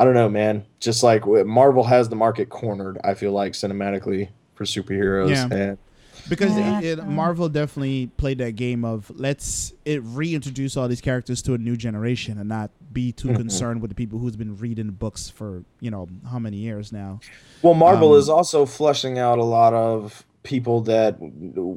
[0.00, 0.64] I don't know, man.
[0.80, 5.28] Just like Marvel has the market cornered, I feel like cinematically for superheroes.
[5.28, 5.48] Yeah.
[5.50, 5.78] And
[6.26, 6.80] because Yeah.
[6.80, 11.52] it, it, Marvel definitely played that game of let's it reintroduce all these characters to
[11.52, 13.36] a new generation and not be too Mhm.
[13.36, 17.20] concerned with the people who's been reading books for you know how many years now.
[17.60, 21.18] Well, Marvel Um, is also flushing out a lot of people that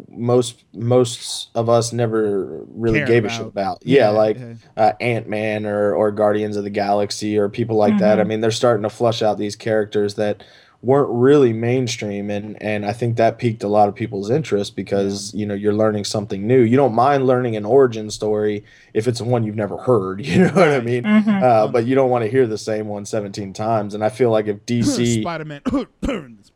[0.10, 3.48] most most of us never really Care gave a shit about.
[3.78, 3.86] about.
[3.86, 4.54] Yeah, like yeah.
[4.78, 8.20] uh, Ant Man or or Guardians of the Galaxy or people like that.
[8.20, 10.44] I mean, they're starting to flush out these characters that
[10.82, 15.34] weren't really mainstream and and I think that piqued a lot of people's interest because
[15.34, 16.60] you know you're learning something new.
[16.60, 20.26] You don't mind learning an origin story if it's one you've never heard.
[20.26, 21.04] You know what I mean?
[21.04, 21.42] Mhm.
[21.42, 23.94] Uh, but you don't want to hear the same one 17 times.
[23.94, 25.62] And I feel like if DC Spider Man.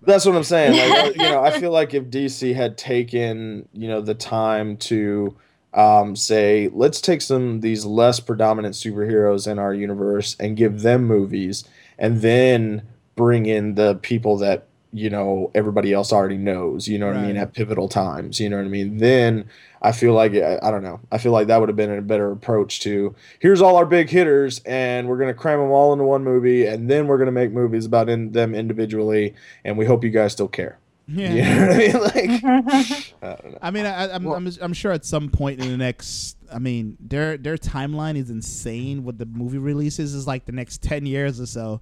[0.07, 0.89] That's what I'm saying.
[0.89, 5.35] Like, you know, I feel like if DC had taken, you know, the time to
[5.73, 11.03] um, say, let's take some these less predominant superheroes in our universe and give them
[11.03, 11.65] movies,
[11.99, 12.81] and then
[13.15, 16.87] bring in the people that you know everybody else already knows.
[16.87, 17.37] You know what I mean?
[17.37, 18.39] At pivotal times.
[18.39, 18.97] You know what I mean?
[18.97, 19.49] Then
[19.81, 20.99] I feel like I, I don't know.
[21.11, 24.09] I feel like that would have been a better approach to here's all our big
[24.09, 27.51] hitters, and we're gonna cram them all into one movie, and then we're gonna make
[27.51, 30.79] movies about in, them individually and we hope you guys still care.
[31.09, 31.33] Yeah.
[31.33, 32.33] You know what I mean?
[32.43, 33.57] Like, I don't know.
[33.61, 36.59] I mean, I, I'm, Well- I'm I'm sure at some point in the next, I
[36.59, 39.03] mean, their their timeline is insane.
[39.05, 41.79] What the movie releases is like the next ten years or so.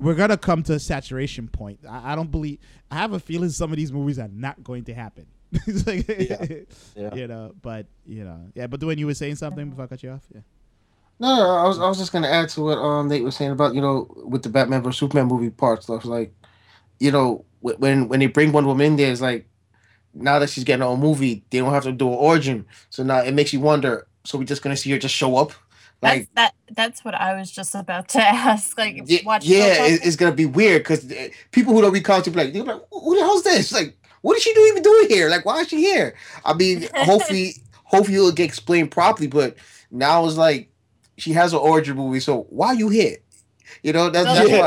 [0.00, 1.80] We're gonna come to a saturation point.
[1.88, 2.58] I, I don't believe.
[2.90, 5.26] I have a feeling some of these movies are not going to happen.
[5.52, 7.14] It's like, Yeah.
[7.14, 8.66] you know, but you know, yeah.
[8.66, 10.40] But the when you were saying something before I cut you off, yeah.
[11.20, 13.50] No, no, I was I was just gonna add to what um Nate was saying
[13.50, 16.32] about you know with the Batman vs Superman movie part stuff like,
[17.00, 19.48] you know when when they bring Wonder Woman in there it's like,
[20.14, 23.02] now that she's getting her own movie they don't have to do an origin so
[23.02, 25.52] now it makes you wonder so we're just gonna see her just show up,
[26.00, 26.54] That's like that.
[26.72, 28.76] That's what I was just about to ask.
[28.76, 29.44] Like, yeah, watch.
[29.44, 31.12] yeah it, it's gonna be weird because
[31.50, 34.36] people who don't read comics be like they're like who the hell's this like what
[34.36, 37.54] is she doing even doing here like why is she here I mean hopefully
[37.84, 39.56] hopefully it'll get explained properly but
[39.90, 40.70] now it's like
[41.16, 43.16] she has an origin movie so why are you here
[43.82, 44.60] you know that's, Well, that's yeah.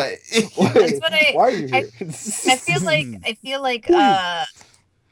[0.64, 1.90] why That's what I- Why are you here?
[2.02, 4.46] I feel like I feel like uh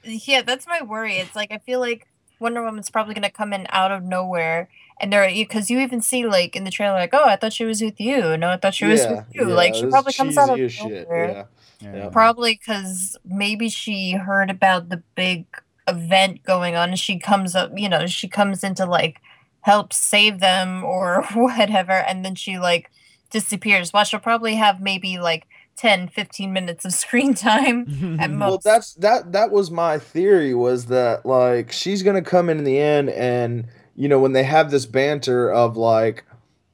[0.04, 1.15] yeah, that's my worry.
[1.17, 2.08] It's like I feel like
[2.39, 4.69] Wonder Woman's probably gonna come in out of nowhere,
[5.02, 7.65] and there because you even see like in the trailer like oh I thought she
[7.65, 9.45] was with you, no I thought she was with you.
[9.45, 11.30] like she probably comes out of shit, nowhere.
[11.30, 11.43] Yeah.
[11.82, 12.10] Yeah.
[12.10, 15.46] Probably because maybe she heard about the big
[15.88, 19.22] event going on, and she comes up, you know, she comes in to like
[19.62, 22.92] help save them or whatever, and then she like
[23.30, 23.94] disappears.
[23.94, 28.65] Well, she'll probably have maybe like 10, 15 minutes of screen time at most.
[28.65, 29.32] Well, that's that.
[29.32, 30.54] That was my theory.
[30.54, 34.44] Was that like she's gonna come in, in the end, and you know when they
[34.44, 36.26] have this banter of like,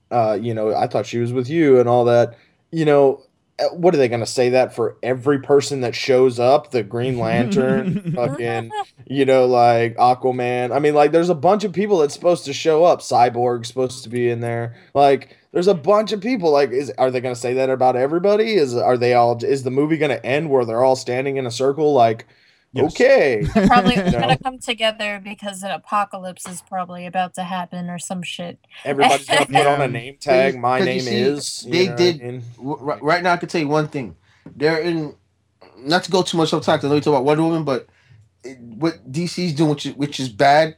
[0.09, 2.37] uh, you know, I thought she was with you and all that.
[2.71, 3.21] You know,
[3.57, 6.71] Uh, what are they gonna say that for every person that shows up?
[6.71, 8.71] The Green Lantern, fucking,
[9.07, 10.75] you know, like Aquaman.
[10.75, 12.99] I mean, like, there's a bunch of people that's supposed to show up.
[12.99, 14.75] Cyborg's supposed to be in there.
[14.93, 16.51] Like, there's a bunch of people.
[16.51, 18.55] Like, is are they gonna say that about everybody?
[18.55, 19.41] Is are they all?
[19.43, 21.93] Is the movie gonna end where they're all standing in a circle?
[21.93, 22.27] Like,
[22.75, 22.91] Yes.
[22.93, 24.11] okay, probably No.
[24.11, 28.59] gonna come together because an apocalypse is probably about to happen or some shit.
[28.83, 30.59] everybody's gonna put on a name tag.
[30.59, 31.61] My name see, is.
[31.69, 32.43] they know did- mean?
[32.57, 34.15] W- right, right now, I can tell you one thing.
[34.55, 35.15] They're in,
[35.77, 36.83] not to go too much off topic.
[36.83, 37.87] I know you talk about Wonder Woman, but
[38.43, 40.75] it, what DC's doing, which is, which is bad,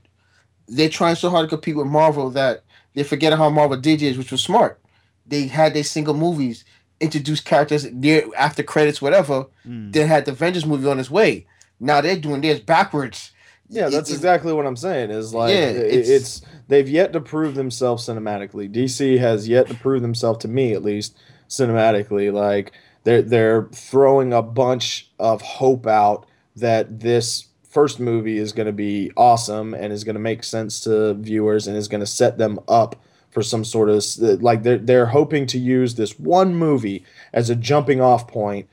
[0.67, 4.17] they're trying so hard to compete with Marvel that they're forgetting how Marvel did is,
[4.17, 4.79] which was smart.
[5.25, 6.63] They had their single movies,
[6.99, 9.47] introduced characters near after credits, whatever.
[9.67, 9.91] Mm.
[9.93, 11.45] Then had the Avengers movie on its way.
[11.79, 13.31] Now they're doing this backwards.
[13.69, 15.11] Yeah, that's it- exactly what I'm saying.
[15.11, 18.71] Is like Yeah, it's- it's, they've yet to prove themselves cinematically.
[18.71, 21.17] DC has yet to prove themselves to me, at least
[21.49, 22.31] cinematically.
[22.31, 22.71] Like
[23.03, 28.71] they're they're throwing a bunch of hope out that this first movie is going to
[28.71, 32.37] be awesome and is going to make sense to viewers and is going to set
[32.37, 32.95] them up
[33.29, 34.03] for some sort of
[34.41, 38.67] like they're they're hoping to use this one movie as a jumping off point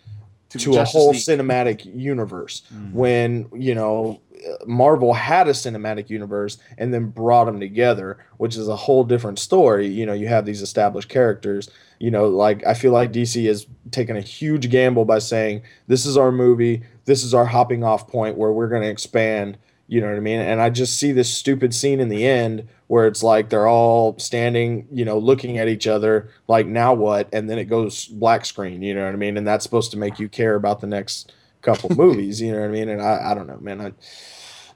[0.59, 1.21] To, to a whole League.
[1.21, 2.93] cinematic universe Mm.
[2.93, 4.21] when you know
[4.67, 9.39] Marvel had a cinematic universe and then brought them together, which is a whole different
[9.39, 9.87] story.
[9.87, 11.71] You know, you have these established characters.
[11.99, 16.05] You know, like I feel like DC has taken a huge gamble by saying this
[16.05, 19.57] is our movie, this is our hopping off point where we're going to expand.
[19.87, 20.41] You know what I mean?
[20.41, 24.19] And I just see this stupid scene in the end where it's like they're all
[24.19, 27.29] standing, you know, looking at each other, like now what?
[27.33, 28.83] And then it goes black screen.
[28.83, 29.37] You know what I mean?
[29.37, 32.41] And that's supposed to make you care about the next couple movies.
[32.41, 32.89] You know what I mean?
[32.89, 33.81] And I, I don't know, man.
[33.81, 33.93] I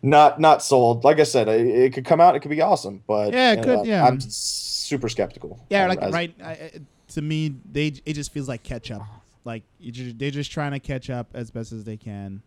[0.02, 1.04] not not sold.
[1.04, 2.36] Like I said, it, it could come out.
[2.36, 4.06] It could be awesome, but Yeah, it uh, could, yeah.
[4.06, 5.58] I'm super skeptical.
[5.70, 6.34] Yeah, like right.
[6.42, 6.72] I, I-
[7.08, 9.02] to me, they it just feels like catch up.
[9.44, 12.42] Like just, they're just trying to catch up as best as they can,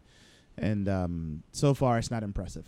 [0.61, 2.65] and um, so far it's not impressive.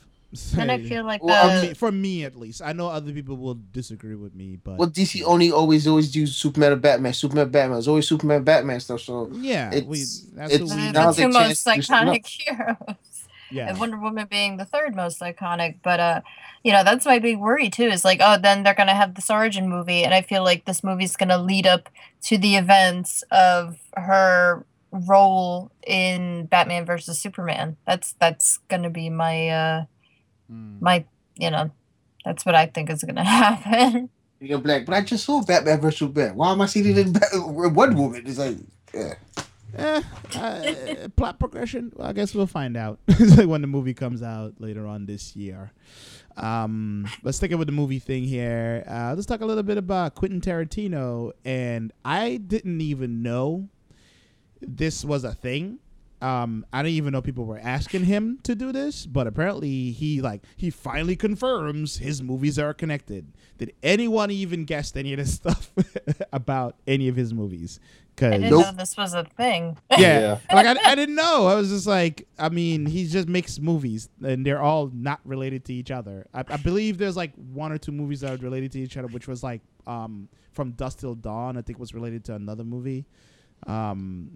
[0.57, 3.11] And I feel like Well, the, for me, for me at least, I know other
[3.13, 7.13] people will disagree with me, but Well, DC only always always do Superman and Batman.
[7.13, 7.77] Superman, Batman.
[7.77, 9.01] It's always Superman, Batman stuff.
[9.01, 13.27] So yeah, we, it's- that's it's what we the, the two most iconic heroes.
[13.51, 13.69] yeah.
[13.69, 15.77] and Wonder Woman being the third most iconic.
[15.83, 16.21] But uh,
[16.63, 17.83] you know, that's my big worry too.
[17.83, 20.83] Is like, oh, then they're gonna have this origin movie, and I feel like this
[20.83, 21.89] movie's gonna lead up
[22.23, 27.77] to the events of her role in Batman versus Superman.
[27.85, 29.85] That's that's gonna be my uh
[30.51, 30.81] Mm.
[30.81, 31.71] my you know,
[32.25, 34.09] that's what I think is gonna happen.
[34.39, 36.35] you're black, but I just saw Batman versus Superman.
[36.35, 38.23] Why am I seeing it in Bat- Wonder Woman?
[38.25, 38.57] It's like,
[38.93, 39.13] yeah.
[39.75, 40.01] Eh,
[40.35, 41.91] uh, plot progression.
[41.95, 42.99] Well, I guess we'll find out
[43.45, 45.71] when the movie comes out later on this year.
[46.37, 48.83] Um, let's stick it with the movie thing here.
[48.87, 51.31] Uh, let's talk a little bit about Quentin Tarantino.
[51.45, 53.69] And I didn't even know
[54.67, 55.79] this was a thing
[56.23, 60.21] um, I didn't even know people were asking him to do this, but apparently he
[60.21, 63.33] like he finally confirms his movies are connected.
[63.57, 65.69] Did anyone even guess any of this stuff
[66.31, 67.81] about any of his movies?
[67.83, 69.77] I Because didn't know this was a thing.
[69.97, 71.47] yeah, like I, I didn't know.
[71.47, 75.65] I was just like, I mean, he just makes movies, and they're all not related
[75.65, 76.25] to each other.
[76.33, 79.09] I, I believe there's like one or two movies that are related to each other,
[79.09, 81.57] which was like um, from Dusk Till Dawn.
[81.57, 83.05] I think was related to another movie.
[83.67, 84.29] Um,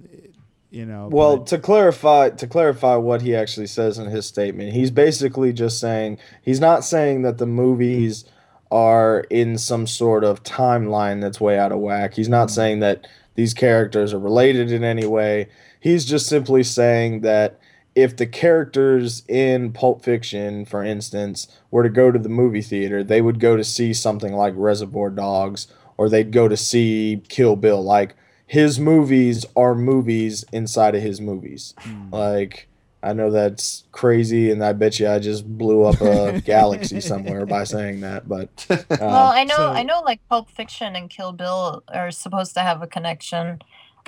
[0.69, 1.09] you know.
[1.11, 5.53] Well, but- to clarify, to clarify what he actually says in his statement, he's basically
[5.53, 8.25] just saying he's not saying that the movies
[8.69, 12.13] are in some sort of timeline that's way out of whack.
[12.13, 15.47] He's not saying that these characters are related in any way.
[15.79, 17.59] He's just simply saying that
[17.95, 23.03] if the characters in Pulp Fiction, for instance, were to go to the movie theater,
[23.03, 27.55] they would go to see something like Reservoir Dogs or they'd go to see Kill
[27.55, 27.81] Bill.
[27.83, 28.15] Like
[28.47, 31.73] his movies are movies inside of his movies.
[31.79, 32.09] Hmm.
[32.11, 32.67] Like
[33.03, 37.45] I know that's crazy, and I bet you I just blew up a galaxy somewhere
[37.45, 38.27] by saying that.
[38.27, 42.09] But uh, well, I know, so- I know, like Pulp Fiction and Kill Bill are
[42.09, 43.61] supposed to have a connection,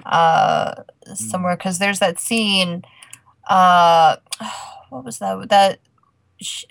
[0.06, 2.84] uh, somewhere because there's that scene.
[3.48, 4.16] Uh,
[4.90, 5.50] what was that?
[5.50, 5.80] That.
[6.42, 6.66] Sh-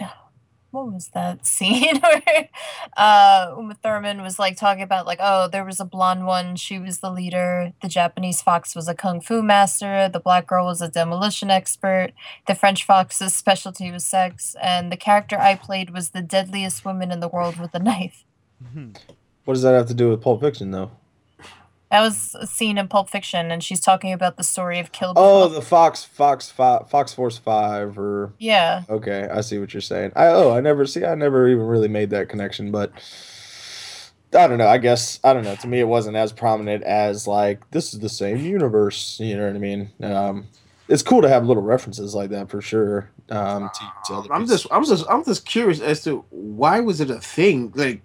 [0.71, 2.49] what was that scene where
[2.97, 6.79] uh Uma Thurman was like talking about like oh there was a blonde one she
[6.79, 10.83] was the leader the Japanese fox was a kung fu master the black girl was
[10.83, 12.13] a demolition expert
[12.47, 17.11] the French fox's specialty was sex and the character I played was the deadliest woman
[17.11, 18.25] in the world with a knife
[19.45, 20.91] what does that have to do with Pulp Fiction, though?
[21.91, 25.15] That was a scene in Pulp Fiction and she's talking about the story of Kill
[25.15, 29.73] Bill Oh, the Fox Fox Fi- Fox Force Five, or yeah okay, I see what
[29.75, 30.13] you're saying.
[30.17, 31.05] I oh, I never see.
[31.05, 32.93] I never even really made that connection, but.
[34.35, 34.69] I don't know.
[34.69, 35.57] I guess I don't know.
[35.57, 39.19] To me, it wasn't as prominent as like this is the same universe.
[39.19, 39.91] You know what I mean?
[40.03, 40.49] Um,
[40.87, 43.11] it's cool to have little references like that for sure.
[43.31, 44.63] Um, to, to other I'm pieces.
[44.65, 47.73] just, I'm just, I'm just curious as to why was it a thing?
[47.75, 48.03] Like,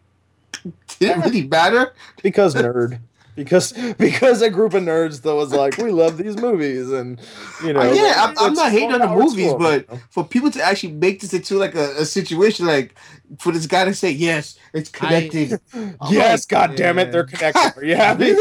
[1.00, 1.94] did it really matter?
[2.22, 3.00] because nerd
[3.36, 7.20] because because a group of nerds that was like we love these movies and
[7.64, 10.02] you know Uh, yeah, I'm, I'm not hating on the movies, cool, but you know?
[10.10, 12.96] for people to actually make this into like a, a situation, like
[13.40, 15.60] for this guy to say yes, it's connected.
[15.74, 18.36] I'm yes like, god damn it they're connected are you happy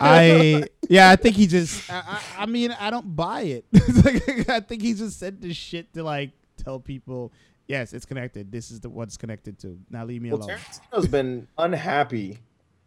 [0.00, 1.90] I yeah, I think he just.
[1.90, 3.64] I, I, I mean, I don't buy it.
[4.04, 6.30] Like, I think he just said this shit to like
[6.62, 7.32] tell people,
[7.66, 8.52] yes, it's connected.
[8.52, 9.78] This is the what's connected to.
[9.90, 10.58] Now leave me well, alone.
[10.58, 12.38] Tarantino's been unhappy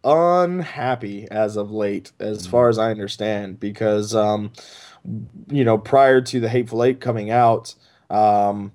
[0.04, 4.52] unhappy as of late as far as I understand because um
[5.50, 7.76] you know prior to the Hateful Eight coming out
[8.10, 8.72] um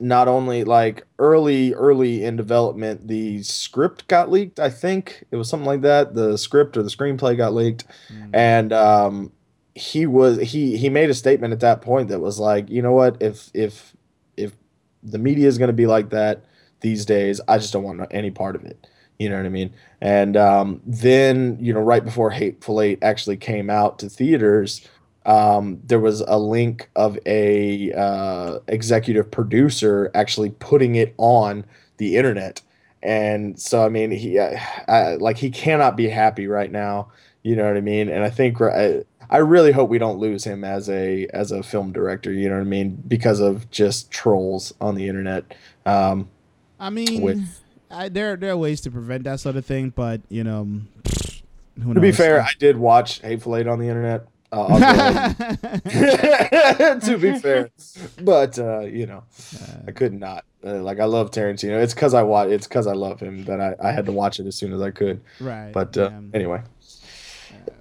[0.00, 5.24] not only like early early in development the script got leaked i think.
[5.30, 6.14] It was something like that.
[6.14, 7.84] The script or the screenplay got leaked.
[8.12, 8.30] Mm.
[8.32, 9.32] and um
[9.74, 12.92] he was he he made a statement at that point that was like you know
[12.92, 13.20] what?
[13.20, 13.96] If if
[14.36, 14.52] if
[15.04, 16.44] the media is going to be like that
[16.80, 18.86] these days i just don't want any part of it
[19.24, 23.36] you know what i mean and um then you know right before hateful eight actually
[23.36, 24.86] came out to theaters
[25.26, 31.64] um, there was a link of a uh, executive producer actually putting it on
[31.96, 32.60] the internet,
[33.02, 37.10] and so I mean he uh, I, like he cannot be happy right now.
[37.42, 38.08] You know what I mean?
[38.08, 41.62] And I think I, I really hope we don't lose him as a as a
[41.62, 42.30] film director.
[42.32, 43.02] You know what I mean?
[43.08, 45.54] Because of just trolls on the internet.
[45.86, 46.28] Um,
[46.78, 47.60] I mean, with-
[47.94, 50.80] I, there there are ways to prevent that sort of thing, but you know,
[51.82, 54.26] who to be fair, I did watch Hateful Eight on the internet.
[54.52, 57.70] Uh, I'll go ahead- to be fair,
[58.22, 59.24] but uh, you know.
[59.86, 60.44] I could not.
[60.64, 61.82] Uh, like I love Tarantino.
[61.82, 62.48] It's because I watch.
[62.50, 64.80] It's because I love him that I, I had to watch it as soon as
[64.80, 65.20] I could.
[65.40, 65.72] right.
[65.72, 66.20] But uh, yeah.
[66.34, 66.62] anyway,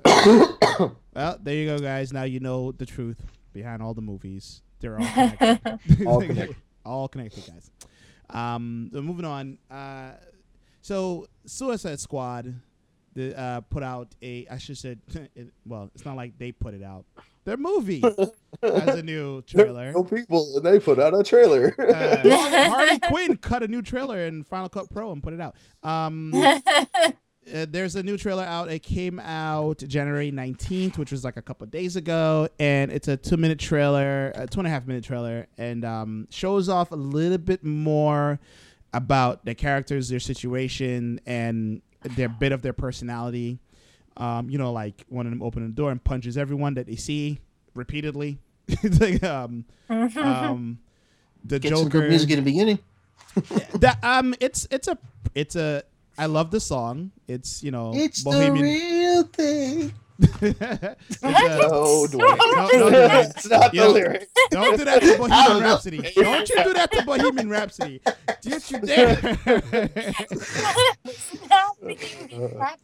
[0.06, 2.14] well, there you go, guys.
[2.14, 3.22] Now you know the truth
[3.54, 4.62] behind all the movies.
[4.80, 5.80] They're all connected.
[6.08, 6.56] All connected.
[6.86, 7.72] all connected, guys.
[8.30, 9.58] Um, so moving on.
[9.70, 10.12] Uh,
[10.82, 12.54] so Suicide Squad,
[13.16, 14.48] the, uh, put out a.
[14.50, 14.98] I should say,
[15.36, 17.06] it, well, it's not like they put it out.
[17.46, 18.02] Their movie
[18.62, 19.92] has a new trailer.
[19.92, 21.76] no people, and they put out a trailer.
[21.78, 22.30] Uh,
[22.70, 25.56] Harley Quinn cut a new trailer in Final Cut Pro and put it out.
[25.84, 26.32] Um,
[27.54, 28.70] uh, there's a new trailer out.
[28.72, 33.08] It came out January 19th, which was like a couple of days ago, and it's
[33.08, 36.92] a two minute trailer, a two and a half minute trailer, and um, shows off
[36.92, 38.40] a little bit more
[38.94, 43.60] about the characters, their situation, and their bit of their personality.
[44.16, 46.96] Um, you know, like one of them opens the door and punches everyone that they
[46.96, 47.40] see
[47.74, 48.40] repeatedly.
[48.68, 50.80] It's like, um, um,
[51.44, 52.80] the Get Joker some good music in the beginning.
[53.80, 54.98] that um it's it's a
[55.34, 55.84] it's a
[56.18, 57.12] I love the song.
[57.28, 59.94] It's you know It's the Bohemian real thing.
[60.20, 60.62] It's,
[61.24, 62.18] uh, No, Dwayne.
[62.20, 62.92] No, no, Dwayne.
[62.92, 63.92] That's not the Yo.
[63.92, 64.30] lyric.
[64.52, 65.64] Don't do that to Bohemian.
[65.64, 65.98] Rhapsody.
[66.16, 68.00] Don't you do that to Bohemian Rhapsody.
[68.42, 69.18] Don't you dare.
[71.14, 72.78] Stop making me laugh.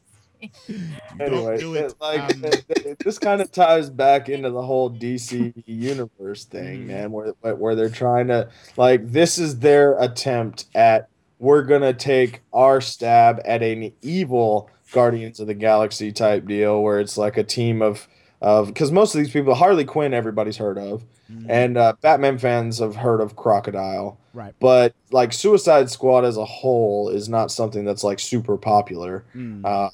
[1.20, 1.86] Anyway, do it.
[1.86, 6.46] it- like Um, it- it- this kind of ties back into the whole DC universe
[6.46, 6.88] thing, Mhm.
[6.88, 7.12] man.
[7.12, 11.10] Where where they're trying to like this is their attempt at
[11.40, 17.00] we're gonna take our stab at an evil Guardians of the Galaxy type deal, where
[17.00, 18.08] it's like a team of
[18.42, 21.04] of because most of these people, Harley Quinn, everybody's heard of,
[21.48, 24.54] and uh, Batman fans have heard of Crocodile right.
[24.60, 29.24] but like Suicide Squad as a whole is not something that's like super popular.
[29.36, 29.66] Mm.
[29.66, 29.90] Uh,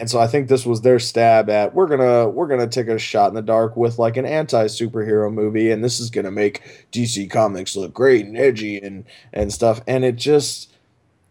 [0.00, 2.98] and so I think this was their stab at we're gonna we're gonna take a
[2.98, 6.86] shot in the dark with like an anti superhero movie, and this is gonna make
[6.92, 9.80] DC Comics look great and edgy and and stuff.
[9.86, 10.71] And it just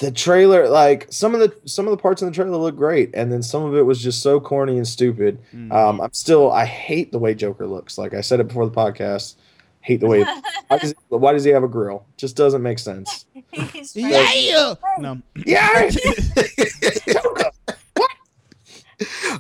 [0.01, 3.11] the trailer like some of the some of the parts in the trailer look great,
[3.13, 5.39] and then some of it was just so corny and stupid.
[5.55, 5.71] Mm.
[5.71, 7.99] Um, I'm still I hate the way Joker looks.
[7.99, 9.35] Like I said it before the podcast,
[9.81, 10.23] hate the way.
[10.67, 12.03] why, does, why does he have a grill?
[12.17, 13.25] Just doesn't make sense.
[13.51, 14.73] He's trying yeah.
[14.97, 15.21] No.
[15.45, 15.89] Yeah.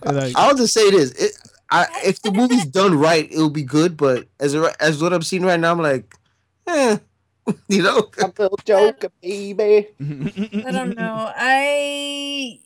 [0.03, 1.33] Like, I'll just say this: it,
[1.69, 3.95] I, if the movie's done right, it'll be good.
[3.95, 6.15] But as a, as what I'm seeing right now, I'm like,
[6.65, 6.97] eh,
[7.67, 8.09] you know.
[8.21, 9.89] I'm the Joker, baby.
[9.99, 11.31] I don't know.
[11.35, 12.59] I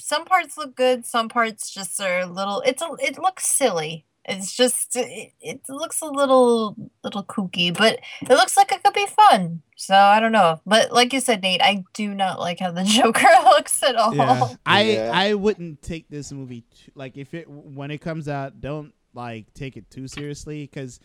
[0.00, 2.62] some parts look good, some parts just are a little.
[2.66, 2.88] It's a.
[2.98, 4.06] It looks silly.
[4.24, 4.96] It's just.
[4.96, 9.62] It, it looks a little little kooky, but it looks like it could be fun.
[9.76, 10.60] So I don't know.
[10.66, 14.14] But like you said, Nate, I do not like how the Joker looks at all.
[14.14, 14.48] yeah.
[14.66, 15.10] I Yeah.
[15.14, 19.52] I wouldn't take this movie too, like if it when it comes out, don't like
[19.54, 21.00] take it too seriously because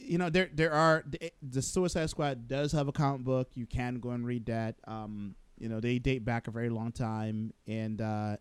[0.00, 3.50] you know there there are the, the Suicide Squad does have a comic book.
[3.54, 4.76] You can go and read that.
[4.86, 8.36] Um, you know they date back a very long time, and uh,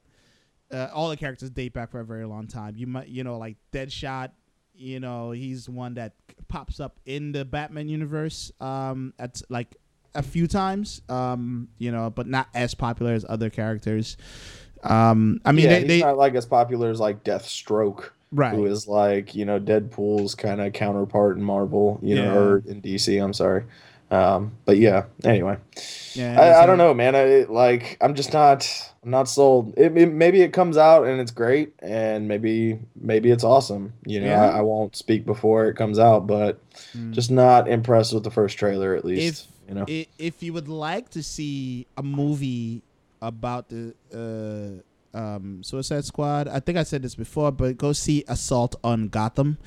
[0.72, 2.76] uh, all the characters date back for a very long time.
[2.76, 4.32] You might you know like Deadshot.
[4.74, 6.14] You know he's one that
[6.48, 8.52] pops up in the Batman universe.
[8.60, 9.76] Um, at like
[10.16, 14.18] a few times, um, you know, but not as popular as other characters.
[14.84, 18.54] Um, I mean, yeah, they, he's they not like as popular as like Deathstroke, right,
[18.54, 22.26] who is like you know Deadpool's kind of counterpart in Marvel, you Yeah.
[22.34, 23.22] know, or in DC.
[23.24, 23.64] I'm sorry,
[24.10, 25.06] um, but yeah.
[25.24, 25.58] Anyway,
[26.14, 26.40] yeah.
[26.40, 27.16] I, I don't know, man.
[27.16, 28.68] I like I'm just not
[29.04, 29.74] I'm not sold.
[29.78, 33.94] It, it- maybe it comes out and it's great, and maybe maybe it's awesome.
[34.06, 34.42] You know, Yeah.
[34.50, 36.60] I, I won't speak before it comes out, but
[36.96, 37.12] Mm.
[37.12, 39.46] just not impressed with the first trailer at least.
[39.46, 39.86] If- you know,
[40.20, 42.82] if you would like to see a movie
[43.22, 44.82] about the uh,
[45.14, 49.58] um, Suicide Squad, I think I said this before, but go see Assault on Gotham.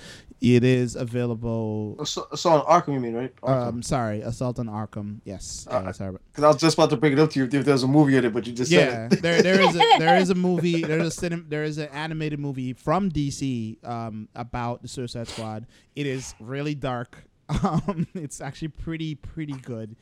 [0.41, 2.05] It is available.
[2.05, 3.33] So, so on Arkham, you mean, right?
[3.43, 5.21] Um, sorry, Assault on Arkham.
[5.25, 6.19] Yes, uh, sorry.
[6.31, 8.17] Because I was just about to bring it up to you if there's a movie
[8.17, 11.17] in it, but you just yeah, there there is a there is a movie there's
[11.17, 15.67] a cinem- there is an animated movie from DC um about the Suicide Squad.
[15.97, 17.25] It is really dark.
[17.63, 19.97] Um, it's actually pretty pretty good.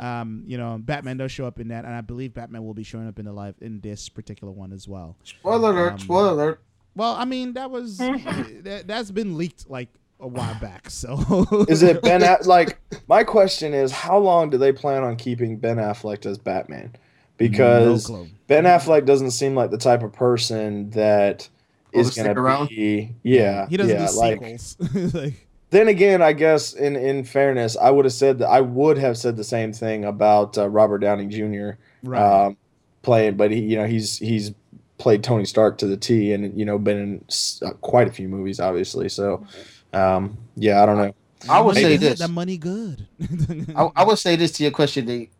[0.00, 2.82] Um, you know, Batman does show up in that, and I believe Batman will be
[2.82, 5.16] showing up in the live in this particular one as well.
[5.24, 5.92] Spoiler alert!
[5.92, 6.60] Um, spoiler alert!
[6.96, 9.88] Well, I mean that was that, that's been leaked like
[10.18, 10.88] a while back.
[10.90, 12.22] So is it Ben?
[12.24, 16.38] Aff- like my question is, how long do they plan on keeping Ben Affleck as
[16.38, 16.94] Batman?
[17.36, 18.26] Because No.
[18.46, 21.48] Ben Affleck doesn't seem like the type of person that is
[21.92, 22.68] Will is stick going to around?
[22.68, 23.14] be.
[23.22, 25.14] Yeah, he doesn't yeah, do like sequels.
[25.14, 28.98] like, then again, I guess in in fairness, I would have said that I would
[28.98, 31.78] have said the same thing about uh, Robert Downey Jr.
[32.02, 32.46] right.
[32.46, 32.56] Um,
[33.02, 34.52] playing, but he, you know, he's he's
[34.98, 37.24] played Tony Stark to the T, and you know, been in
[37.66, 39.08] uh, quite a few movies, obviously.
[39.08, 39.46] So,
[39.92, 41.14] um, yeah, I don't know.
[41.48, 42.18] I would Money say this.
[42.18, 43.06] The money good.
[43.76, 45.06] I, I would say this to your question.
[45.06, 45.30] They,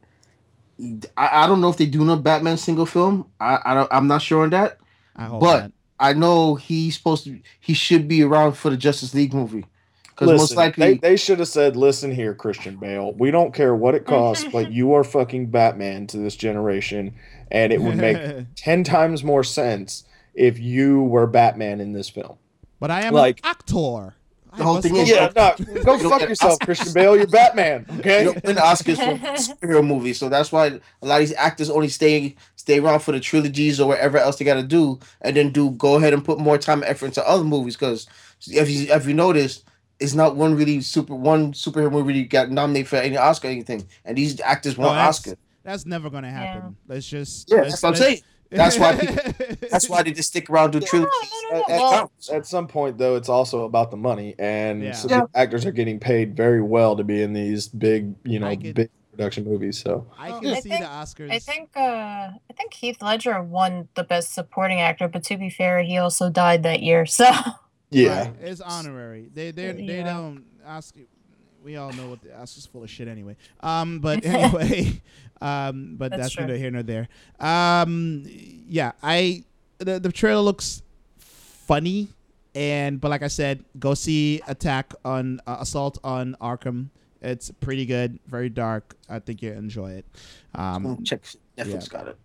[1.17, 3.27] I, I don't know if they do no Batman single film.
[3.39, 4.79] I, I don't, I'm not sure on that.
[5.17, 5.73] I hope But- not.
[6.03, 7.39] I know he's supposed to.
[7.61, 9.67] He should be around for the Justice League movie
[10.21, 13.13] because most Listen, likely they, they should have said, "Listen here, Christian Bale.
[13.15, 17.15] We don't care what it costs, but you are fucking Batman to this generation,
[17.51, 20.05] and it would make ten times more sense
[20.35, 22.37] if you were Batman in this film."
[22.79, 24.15] But I am Like- an actor.
[24.57, 26.65] The whole thing is- go- Yeah, no, go fuck yourself, Oscars.
[26.67, 27.17] Christian Bale.
[27.17, 28.25] You're Batman, you okay?
[28.25, 31.87] don't win Oscars for superhero movies, so that's why a lot of these actors only
[31.89, 35.51] stay stay around for the trilogies or whatever else they got to do, and then
[35.51, 37.77] do go ahead and put more time and effort into other movies.
[37.77, 38.09] Because
[38.49, 39.63] if you if you notice,
[40.01, 43.51] it's not one really super one superhero movie really got nominated for any Oscar or
[43.51, 45.35] anything, and these actors No, want that's- Oscar.
[45.63, 46.77] That's never gonna happen.
[46.89, 48.21] Let's just Yeah, let's- that's what I'm saying.
[48.51, 48.93] That's why
[49.71, 51.31] That's why they just stick around do No, trilogies.
[51.53, 51.75] no, no, at- no.
[51.75, 54.93] at Well- At some point, though, it's also about the money, and Yeah.
[54.93, 55.21] so Yeah.
[55.33, 58.75] the actors are getting paid very well to be in these big, you know, could-
[58.75, 59.79] big production movies.
[59.81, 61.31] So I can I see think- the Oscars.
[61.31, 65.51] I think uh I think Heath Ledger won the best supporting actor, but to be
[65.51, 67.05] fair, he also died that year.
[67.07, 67.31] So
[67.91, 69.29] yeah, Right, it's honorary.
[69.33, 70.95] They they they don't ask.
[71.63, 73.37] We all know what the Oscars full of shit anyway.
[73.61, 75.03] Um, but anyway,
[75.41, 77.09] um, but That's that's, neither here nor there.
[77.39, 79.45] Um, yeah, I
[79.79, 80.83] the the trailer looks
[81.19, 82.09] funny,
[82.55, 86.89] and but like I said, go see Attack on uh, Assault on Arkham.
[87.23, 88.97] It's pretty good, very dark.
[89.09, 90.07] I think you'll enjoy it.
[90.55, 91.23] Um, Check
[91.59, 91.99] Netflix yeah.
[91.99, 92.17] got it.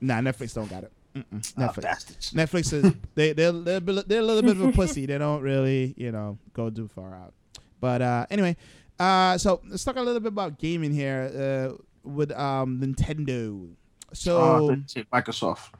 [0.00, 0.92] nah, Netflix don't got it.
[1.14, 1.82] Mm-mm, Ah, Netflix.
[1.82, 2.30] bastards.
[2.32, 5.04] Netflix is they they're, they're they're a little bit of a pussy.
[5.06, 7.34] They don't really you know go too far out.
[7.80, 8.56] But uh, anyway,
[8.98, 11.30] uh, so let's talk a little bit about gaming here
[11.74, 13.68] uh, with um, Nintendo.
[14.14, 15.70] So thought Microsoft.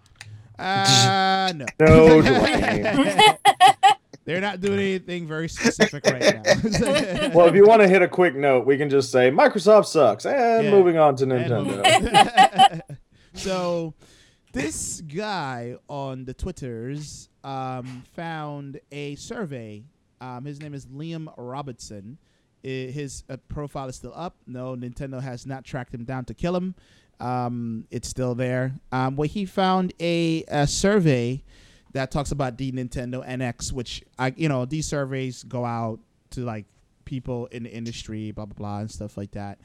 [0.59, 3.37] uh, no, No, Dwayne.
[4.25, 7.31] they're not doing anything very specific right now.
[7.35, 10.27] well, if you want to hit a quick note, we can just say Microsoft sucks,
[10.27, 10.71] and Yeah.
[10.71, 12.81] moving on to Nintendo.
[13.35, 13.95] so
[14.53, 19.83] this guy on the twitters um, found a survey.
[20.21, 22.19] Um, his name is liam robertson
[22.65, 24.37] I- his uh, profile is still up.
[24.47, 26.75] No nintendo has not tracked him down to kill him.
[27.19, 28.75] Um, it's still there.
[28.93, 31.43] Um, where he found a, a survey
[31.93, 36.01] that talks about the nintendo nx which i you know these surveys go out
[36.31, 36.65] to like
[37.05, 39.59] people in the industry blah blah blah and stuff like that.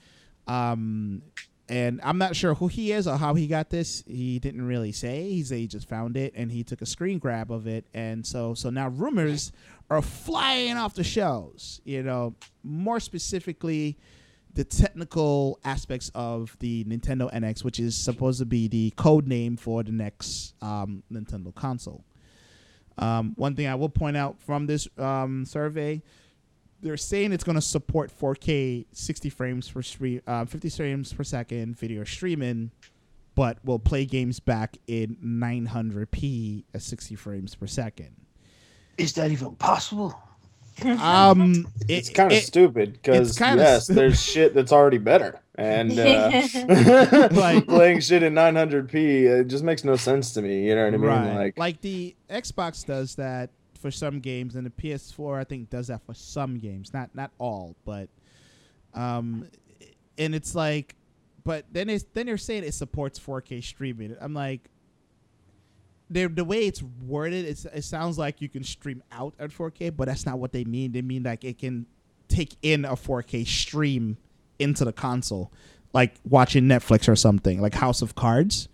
[0.48, 1.22] Um,
[1.70, 4.04] and I'm not sure who he is or how he got this.
[4.08, 5.30] He didn't really say.
[5.30, 8.26] He said he just found it and he took a screen grab of it, and
[8.26, 9.52] so so now rumors
[9.90, 11.82] are flying off the shelves.
[11.84, 13.98] You know, more specifically,
[14.54, 19.58] the technical aspects of the Nintendo NX, which is supposed to be the code name
[19.58, 22.04] for the next um, Nintendo console.
[22.98, 26.02] Um, one thing I will point out from this um, survey
[26.82, 31.24] they're saying it's going to support 4K 60 frames per stream, uh, 50 frames per
[31.24, 32.72] second video streaming,
[33.36, 38.16] but will play games back in 900p at 60 frames per second.
[38.98, 40.18] Is that even possible?
[40.84, 43.98] Um, it's kind of it- stupid because yes, stupid.
[44.00, 46.48] there's shit that's already better, and uh,
[47.32, 50.68] Like- playing shit in 900p it just makes no sense to me.
[50.68, 51.02] You know what I mean?
[51.10, 51.36] right.
[51.36, 55.88] Like, Like, the Xbox does that for some games, and the PS4 I think does
[55.88, 58.10] that for some games, not not all, but
[58.94, 59.48] um,
[60.18, 60.96] and it's like,
[61.44, 64.16] but then it's then they're saying it supports 4K streaming.
[64.20, 64.70] I'm like,
[66.10, 69.96] they're, the way it's worded, it's, it sounds like you can stream out at 4K,
[69.96, 70.92] but that's not what they mean.
[70.92, 71.86] They mean like it can
[72.28, 74.18] take in a 4K stream
[74.60, 75.52] into the console,
[75.94, 78.68] like watching Netflix or something, like House of Cards.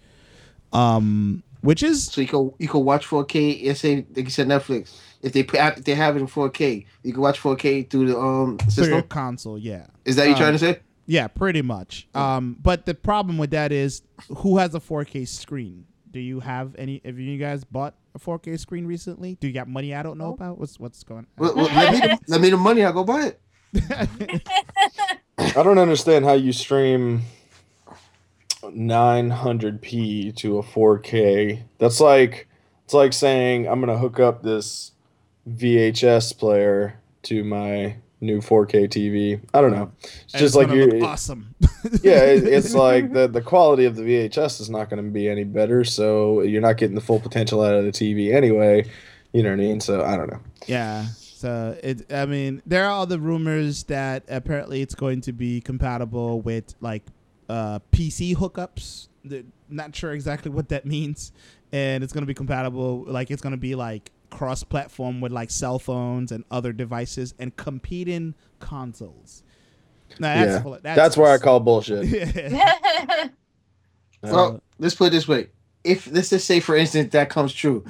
[0.72, 3.66] Um, which is So you can you can watch 4K.
[3.66, 4.96] Let's say like you said Netflix.
[5.22, 8.20] If they put if they have it in 4K, you can watch 4K through the
[8.20, 9.88] um through your console, yeah.
[10.06, 10.80] Is that what you're um, trying to say?
[11.06, 12.08] Yeah, pretty much.
[12.16, 14.04] Um, but the problem with that is
[14.38, 15.86] who has a 4K screen?
[16.12, 17.02] Do you have any?
[17.04, 19.36] Have you guys bought a 4K screen recently?
[19.42, 20.34] Do you got money I don't know No.
[20.34, 20.60] about?
[20.60, 21.58] What's what's going Well, on?
[21.58, 22.84] well, let, me the, let me the money.
[22.84, 23.40] I'll go buy it.
[25.38, 27.24] I don't understand how you stream
[28.76, 31.64] 900p to a 4K.
[31.78, 32.48] That's like
[32.86, 34.92] it's like saying I'm gonna hook up this
[35.50, 39.42] VHS player to my new 4K TV.
[39.54, 39.92] I don't know.
[40.02, 40.86] It's And just like you.
[40.88, 41.54] look awesome.
[42.02, 45.28] yeah, it, it's like the the quality of the VHS is not going to be
[45.30, 48.86] any better, so you're not getting the full potential out of the TV anyway.
[49.34, 49.80] You know what I mean?
[49.82, 50.40] So I don't know.
[50.68, 51.06] Yeah.
[51.18, 52.12] So it.
[52.14, 56.76] I mean, there are all the rumors that apparently it's going to be compatible with
[56.80, 57.04] like
[57.54, 59.10] uh, PC hookups.
[59.24, 61.32] They're not sure exactly what that means,
[61.72, 63.06] and it's going to be compatible.
[63.08, 67.56] Like it's going to be like cross-platform with like cell phones and other devices and
[67.56, 69.44] competing consoles.
[70.20, 72.06] Now, that's yeah, full of- that's, where I call bullshit.
[72.36, 73.30] Yeah.
[74.24, 75.50] Well, let's put it this way:
[75.84, 77.84] if let's just say, for instance, that comes true,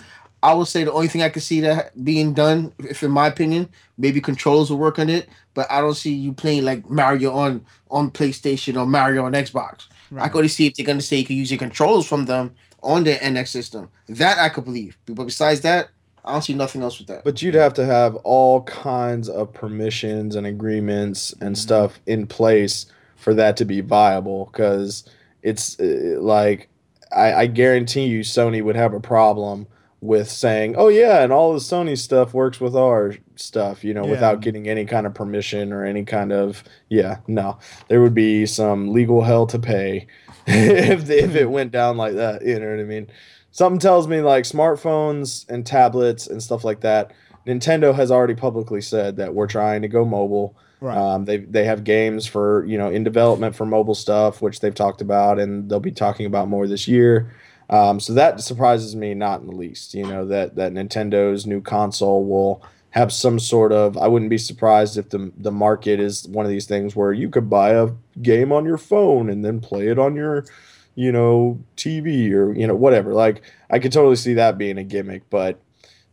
[0.43, 3.27] I would say the only thing I could see that being done, if in my
[3.27, 7.31] opinion, maybe controllers will work on it, but I don't see you playing like Mario
[7.33, 9.87] on on PlayStation or Mario on Xbox.
[10.17, 12.53] I could only see if they're gonna say you can use your controllers from them
[12.83, 13.89] on their NX system.
[14.09, 15.87] That I could believe, but besides that,
[16.25, 17.23] I don't see nothing else with that.
[17.23, 21.59] But you'd have to have all kinds of permissions and agreements and Mhm.
[21.59, 22.85] stuff in place
[23.15, 24.49] for that to be viable.
[24.51, 25.05] Because
[25.41, 26.69] it's uh, like,
[27.15, 29.67] I, I guarantee you, Sony would have a problem
[30.03, 34.03] with saying, "Oh yeah, and all the Sony stuff works with our stuff," you know,
[34.05, 34.11] Yeah.
[34.11, 37.17] without getting any kind of permission or any kind of yeah.
[37.27, 40.07] No, there would be some legal hell to pay
[40.47, 42.45] if if it went down like that.
[42.45, 43.07] You know what I mean?
[43.55, 47.11] something tells me like smartphones and tablets and stuff like that
[47.45, 50.55] Nintendo has already publicly said that we're trying to go mobile.
[50.81, 50.97] Right.
[50.97, 54.73] Um, they they have games for you know in development for mobile stuff, which they've
[54.75, 57.31] talked about, and they'll be talking about more this year.
[57.69, 59.93] Um, so that surprises me not in the least.
[59.93, 63.97] You know that that Nintendo's new console will have some sort of.
[63.97, 67.29] I wouldn't be surprised if the the market is one of these things where you
[67.29, 67.89] could buy a
[68.21, 70.45] game on your phone and then play it on your,
[70.95, 73.13] you know, TV or you know whatever.
[73.13, 75.59] Like I could totally see that being a gimmick, but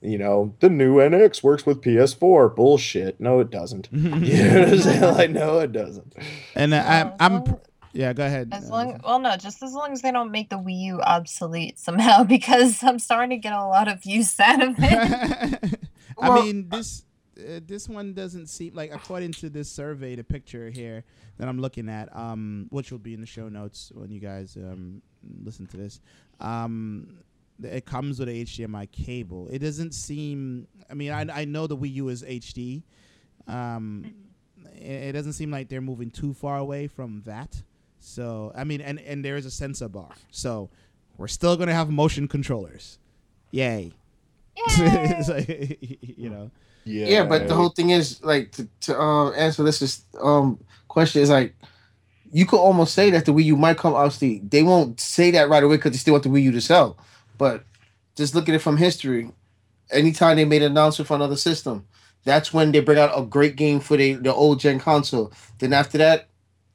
[0.00, 2.56] you know the new NX works with PS4.
[2.56, 3.20] Bullshit.
[3.20, 3.88] No, it doesn't.
[3.92, 5.02] You know what I'm saying?
[5.02, 6.14] Like no, it doesn't.
[6.54, 7.60] and uh, I'm, I'm, long-
[7.92, 8.12] yeah.
[8.12, 8.48] Go ahead.
[8.52, 11.00] As uh, long, well, no, just as long as they don't make the Wii U
[11.00, 15.80] obsolete somehow, because I'm starting to get a lot of use out of it.
[16.20, 17.04] I Well- mean, this
[17.38, 21.04] uh, this one doesn't seem like according to this survey, the picture here
[21.38, 24.56] that I'm looking at, um, which will be in the show notes when you guys
[24.56, 25.00] um
[25.42, 26.00] listen to this.
[26.40, 27.18] Um,
[27.62, 29.48] it comes with a HDMI cable.
[29.50, 30.66] It doesn't seem.
[30.90, 32.82] I mean, I I know the Wii U is HD.
[33.46, 34.14] Um,
[34.76, 37.62] it, it doesn't seem like they're moving too far away from that.
[38.00, 40.10] So I mean, and and there is a sensor bar.
[40.30, 40.70] So
[41.16, 42.98] we're still gonna have motion controllers.
[43.50, 43.92] Yay.
[44.78, 45.22] Yay!
[45.28, 45.78] Like,
[46.18, 46.50] you know.
[46.84, 50.58] Yeah, Yeah, but the whole thing is like to, to uh, answer this is um
[50.88, 51.54] question is like
[52.32, 54.50] you could almost say that the Wii U might come obsolete.
[54.50, 56.96] They won't say that right away because they still want the Wii U to sell.
[57.38, 57.64] But
[58.16, 59.30] just look at it from history.
[59.90, 61.86] Anytime they made an announcement for another system,
[62.24, 65.32] that's when they bring out a great game for the, the old gen console.
[65.58, 66.28] Then after that,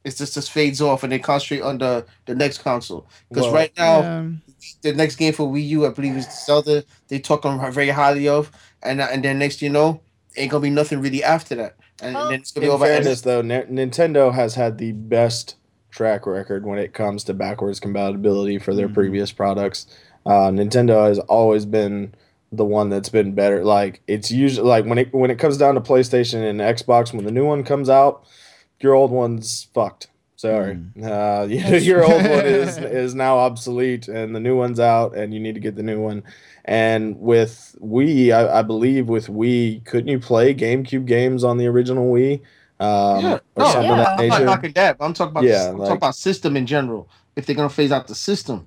[0.06, 3.06] it's just just fades off and they concentrate on the, the next console.
[3.28, 4.42] Because Well, right now, Um,
[4.82, 6.84] the next game for Wii U, I believe, is Zelda.
[7.08, 8.50] They talk on very highly of,
[8.82, 10.00] and and then next you know,
[10.36, 12.84] ain't gonna be nothing really after that, and, Well, then it's gonna be In over.
[12.86, 15.56] And fairness, though, N- Nintendo has had the best
[15.90, 18.94] track record when it comes to backwards compatibility for their Mhm.
[18.94, 19.86] previous products.
[20.24, 22.14] Uh, Nintendo has always been
[22.52, 23.64] the one that's been better.
[23.64, 27.24] Like it's usually like when it when it comes down to PlayStation and Xbox, when
[27.24, 28.24] the new one comes out,
[28.80, 30.08] your old one's fucked.
[30.36, 35.16] Sorry, uh, you- your old one is is now obsolete, and the new one's out,
[35.16, 36.22] and you need to get the new one.
[36.66, 41.66] And with Wii, I, I believe with Wii, couldn't you play GameCube games on the
[41.68, 42.40] original Wii?
[42.78, 43.92] Um, yeah, or no, something yeah.
[43.92, 44.44] of that I'm not nature?
[44.44, 44.98] knocking that.
[44.98, 47.08] But I'm talking about Yeah, I'm like- talking about system in general.
[47.36, 48.66] If they're gonna phase out the system,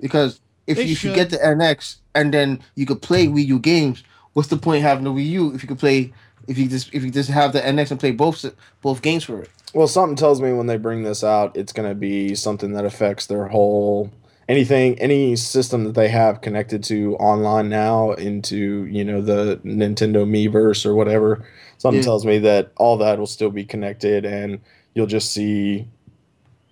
[0.00, 3.58] because if you, if you get the NX and then you could play Wii U
[3.58, 4.04] games,
[4.34, 6.12] what's the point of having the Wii U if you could play
[6.48, 8.44] if you just if you just have the NX and play both
[8.82, 9.50] both games for it?
[9.74, 12.84] Well, something tells me when they bring this out, it's going to be something that
[12.84, 14.10] affects their whole
[14.48, 20.26] anything, any system that they have connected to online now into you know the Nintendo
[20.26, 21.44] Miiverse or whatever.
[21.76, 22.04] Something Yeah.
[22.06, 24.58] tells me that all that will still be connected, and
[24.94, 25.86] you'll just see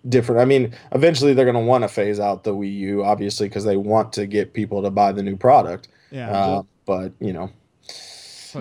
[0.08, 0.40] different.
[0.40, 3.64] I mean, eventually they're going to want to phase out the Wii U, obviously, because
[3.64, 5.88] they want to get people to buy the new product.
[6.10, 6.30] yeah.
[6.30, 7.50] Uh, but you know,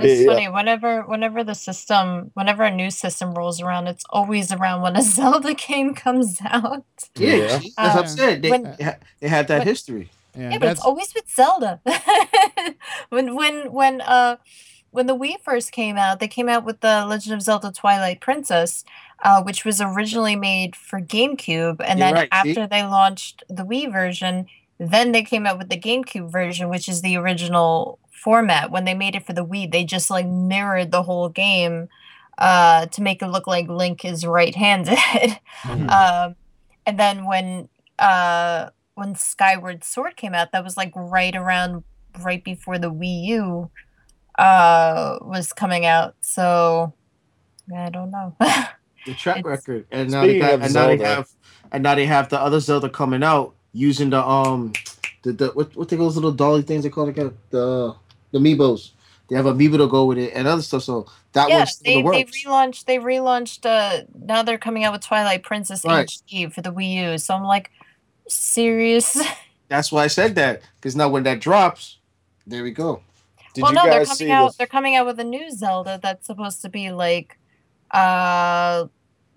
[0.02, 0.28] It's Yeah.
[0.34, 0.48] funny.
[0.50, 5.02] Whenever, whenever the system, whenever a new system rolls around, it's always around when a
[5.16, 6.84] Zelda game comes out.
[7.16, 7.60] Yeah, Yeah.
[7.60, 7.74] see?
[7.78, 8.42] that's what I Um, said.
[8.42, 10.10] They, when- they ha- they have that when- history.
[10.36, 11.80] yeah, Yeah, but it's always with Zelda.
[13.10, 14.38] when when when uh
[14.92, 18.22] when the Wii first came out, they came out with the Legend of Zelda Twilight
[18.22, 18.86] Princess,
[19.24, 22.50] uh, which was originally made for GameCube, and You're then right, see?
[22.52, 24.46] after they launched the Wii version,
[24.80, 28.72] then they came out with the GameCube version, which is the original format.
[28.72, 31.90] When they made it for the Wii, they just like mirrored the whole game
[32.38, 34.98] uh, to make it look like Link is right-handed.
[35.64, 35.90] Mhm.
[35.90, 36.36] um,
[36.86, 41.84] and then when uh, when Skyward Sword came out, that was like right around
[42.24, 43.72] right before the Wii U
[44.38, 46.16] uh, was coming out.
[46.22, 46.94] So
[47.76, 48.36] I don't know.
[48.40, 51.30] the track It's- record, and now they Speaking got, and now they have,
[51.72, 54.74] and now they have the other Zelda coming out using the um,
[55.24, 57.34] the, the what what they those little dolly things they call it again?
[57.50, 57.96] the
[58.36, 58.92] the amiibos.
[59.30, 60.84] They have amiibo to go with it and other stuff.
[60.84, 62.86] So that yeah, still they, the they relaunched.
[62.86, 63.66] They relaunched.
[63.66, 66.08] Uh, now they're coming out with Twilight Princess Right.
[66.08, 67.18] HD for the Wii U.
[67.18, 67.72] So I'm like,
[68.28, 69.20] serious?
[69.68, 71.98] That's why I said that because now when that drops,
[72.46, 73.02] there we go.
[73.56, 74.48] did well, you no, they're guys coming see out.
[74.48, 74.58] this?
[74.58, 77.40] They're coming out with a new Zelda that's supposed to be like,
[77.90, 78.86] uh,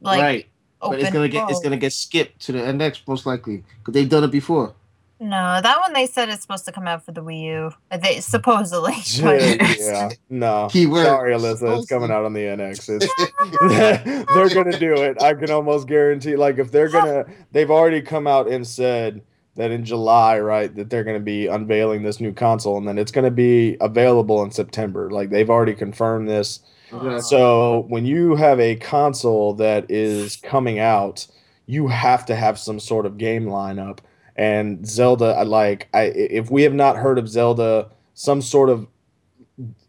[0.02, 0.46] like right,
[0.82, 4.08] but it's gonna get it's gonna get skipped to the NX most likely because they've
[4.08, 4.74] done it before.
[5.20, 7.70] No, that one they said it's supposed to come out for the Wii U.
[7.90, 8.94] Uh, They supposedly.
[9.06, 10.68] Yeah, yeah, no.
[10.70, 11.04] Keyword.
[11.04, 13.00] Sorry, Alyssa, it's coming out on the NX.
[13.00, 15.20] It's, they're gonna do it.
[15.22, 16.36] I can almost guarantee.
[16.36, 19.22] Like, if they're gonna, they've already come out and said
[19.56, 23.10] that in July, right, that they're gonna be unveiling this new console, and then it's
[23.10, 25.10] gonna be available in September.
[25.10, 26.60] Like, they've already confirmed this.
[26.92, 27.18] Okay.
[27.20, 31.26] So when you have a console that is coming out,
[31.66, 33.98] you have to have some sort of game lineup.
[34.38, 38.86] And Zelda, I like, I if we have not heard of Zelda, some sort of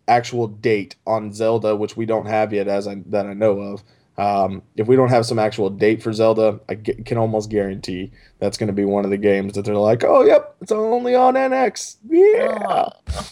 [0.08, 3.84] actual date on Zelda, which we don't have yet, as I that I know of.
[4.18, 8.12] Um, if we don't have some actual date for Zelda, I g- can almost guarantee
[8.40, 11.16] that's going to be one of the games that they're like, "Oh, yep, it's only
[11.16, 12.90] on NX." Yeah.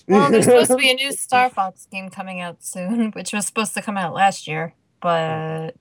[0.08, 3.46] Well, there's supposed to be a new Star Fox game coming out soon, which was
[3.48, 5.72] supposed to come out last year, but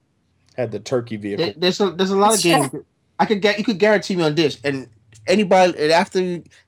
[0.57, 1.53] Had the turkey vehicle.
[1.57, 2.71] There's a there's a lot of games.
[3.19, 4.89] I could get you could guarantee me on this, and
[5.27, 6.21] anybody after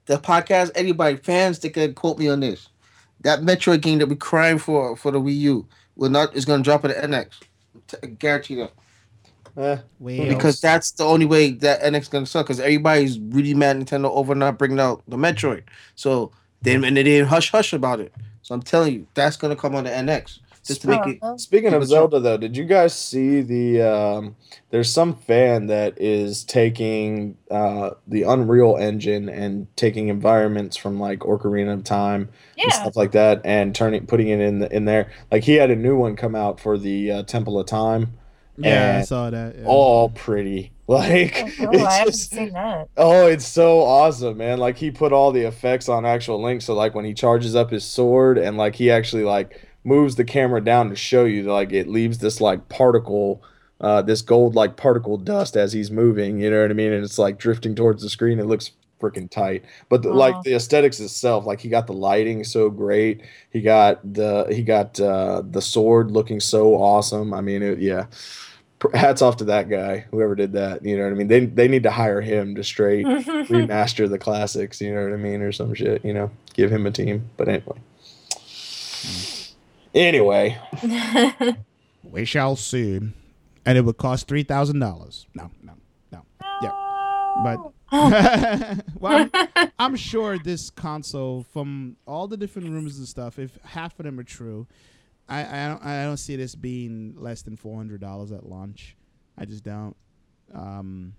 [0.06, 2.68] the podcast, anybody fans they could quote me on this.
[3.22, 6.62] That Metroid game that we're crying for for the Wii U will not is going
[6.62, 7.30] to drop at the NX.
[8.02, 8.72] I guarantee that
[9.58, 12.46] Eh, Wait, because that's the only way that NX is going to suck.
[12.46, 15.64] Because everybody's really mad Nintendo over not bringing out the Metroid.
[15.96, 16.30] So
[16.62, 18.12] then and they didn't hush hush about it.
[18.42, 20.38] So I'm telling you, that's going to come on the NX
[20.68, 21.18] just to make.
[21.22, 21.84] Oh, Speaking of.
[21.84, 23.82] Zelda, though, did you guys see the?
[23.82, 24.36] Um,
[24.70, 31.20] there's some fan that is taking uh, the Unreal Engine and taking environments from like
[31.20, 32.72] Ocarina of Time and yeah.
[32.72, 35.10] stuff like that, and turning putting it in the, in there.
[35.32, 38.12] Like he had a new one come out for the uh, Temple of Time,
[38.58, 39.56] yeah, I saw that.
[39.58, 39.64] yeah.
[39.66, 40.72] all pretty.
[40.88, 42.88] Like Oh, it's I haven't just- seen that.
[42.96, 44.56] Oh, it's so awesome, man.
[44.56, 47.70] Like he put all the effects on actual Link, so like when he charges up
[47.70, 51.52] his sword and like he actually like moves the camera down to show you that
[51.52, 53.42] like it leaves this like particle
[53.80, 56.92] uh this gold like particle dust as he's moving, you know what I mean?
[56.92, 58.38] And it's like drifting towards the screen.
[58.38, 59.64] It looks freaking tight.
[59.88, 63.22] But the, like the aesthetics itself, like he got the lighting so great.
[63.50, 67.32] He got the he got uh the sword looking so awesome.
[67.32, 68.06] I mean, it, yeah.
[68.94, 70.84] Hats off to that guy, whoever did that.
[70.84, 71.26] You know what I mean?
[71.26, 73.06] They they need to hire him to straight
[73.46, 76.86] remaster the classics, you know what I mean, or some shit, you know, give him
[76.86, 77.28] a team.
[77.36, 77.78] But anyway.
[79.98, 80.56] Anyway,
[82.04, 83.00] We shall see.
[83.66, 85.26] And it would cost three thousand dollars.
[85.34, 85.74] No, no,
[86.12, 86.24] no.
[86.62, 87.72] Yeah, but
[89.00, 93.98] well, I'm, I'm sure this console, from all the different rumors and stuff, if half
[93.98, 94.66] of them are true,
[95.28, 98.96] I I don't I don't see this being less than four hundred dollars at launch.
[99.36, 99.96] I just don't.
[100.54, 101.14] Um,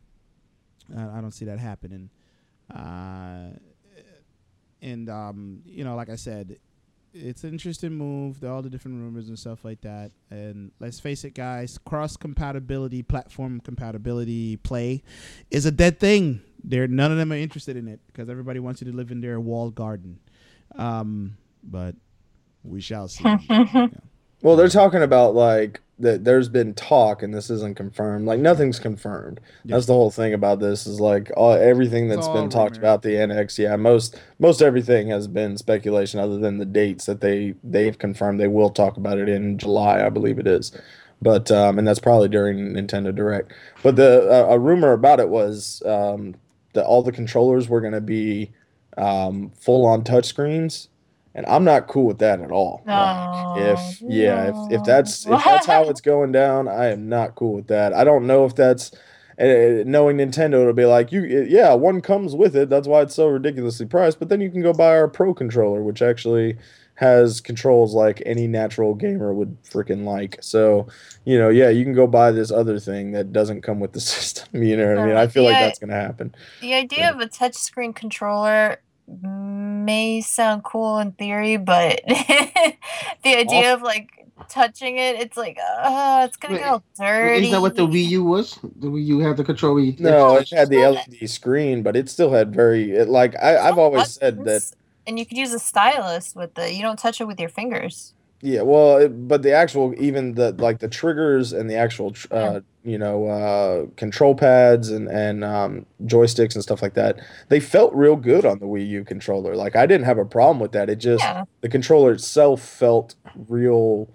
[0.96, 2.10] I, I don't see that happening.
[2.74, 3.50] Uh,
[4.82, 6.58] and um, you know, like I said,
[7.14, 8.44] it's an interesting move.
[8.44, 10.12] All the different rumors and stuff like that.
[10.30, 15.04] And let's face it, guys, cross compatibility, platform compatibility, play
[15.52, 16.42] is a dead thing.
[16.64, 19.22] They're none of them are interested in it because everybody wants you to live in
[19.22, 20.20] their walled garden.
[20.76, 21.96] Um, but
[22.64, 23.24] we shall see.
[24.42, 26.24] well, they're talking about like that.
[26.24, 28.26] There's been talk, and this isn't confirmed.
[28.26, 29.40] Like nothing's confirmed.
[29.64, 29.76] Yeah.
[29.76, 30.88] That's the whole thing about this.
[30.88, 33.58] Is like all, everything It's that's all been talked about the NX.
[33.58, 38.40] Yeah, most most everything has been speculation, other than the dates that they they've confirmed.
[38.40, 40.72] They will talk about it in July, I believe it is.
[41.22, 43.52] But um, and that's probably during Nintendo Direct.
[43.84, 46.36] But the uh, a rumor about it was um,
[46.74, 48.52] that all the controllers were going to be
[48.98, 50.89] um, full on touchscreens,
[51.36, 52.84] and I'm not cool with that at all.
[52.86, 57.36] Like, if yeah, if, if that's if that's how it's going down, I am not
[57.36, 57.94] cool with that.
[57.94, 58.92] I don't know if that's
[59.40, 62.70] uh, knowing Nintendo, it'll be like you, eh, yeah, one comes with it.
[62.70, 64.20] That's why it's so ridiculously priced.
[64.20, 66.58] But then you can go buy our Pro controller, which actually
[66.96, 70.38] has controls like any natural gamer would freaking like.
[70.42, 70.88] So,
[71.24, 74.00] you know, yeah, you can go buy this other thing that doesn't come with the
[74.02, 74.62] system.
[74.62, 75.16] You know what I mean?
[75.16, 75.68] I uh, feel like Yeah.
[75.68, 76.36] that's gonna happen.
[76.60, 78.82] The idea of a touchscreen controller
[79.24, 82.76] may sound cool in theory, but the
[83.26, 84.10] idea of like
[84.50, 87.40] touching it, it's like, uh, it's gonna Wait, get all dirty.
[87.48, 88.56] Isn't that what the Wii U was?
[88.56, 89.76] The Wii U had the control.
[89.76, 93.36] where you- No, it had the LED screen, but it still had very it, like
[93.42, 94.72] I, I've always said that.
[95.08, 96.72] And you could use a stylus with the.
[96.72, 98.14] You don't touch it with your fingers.
[98.42, 102.34] Yeah, well, it, but the actual even the like the triggers and the actual tr-
[102.34, 107.20] uh, you know uh, control pads and and um, joysticks and stuff like that,
[107.50, 109.56] they felt real good on the Wii U controller.
[109.56, 110.90] Like I didn't have a problem with that.
[110.90, 111.44] It just Yeah.
[111.60, 113.16] the controller itself felt
[113.50, 114.10] real,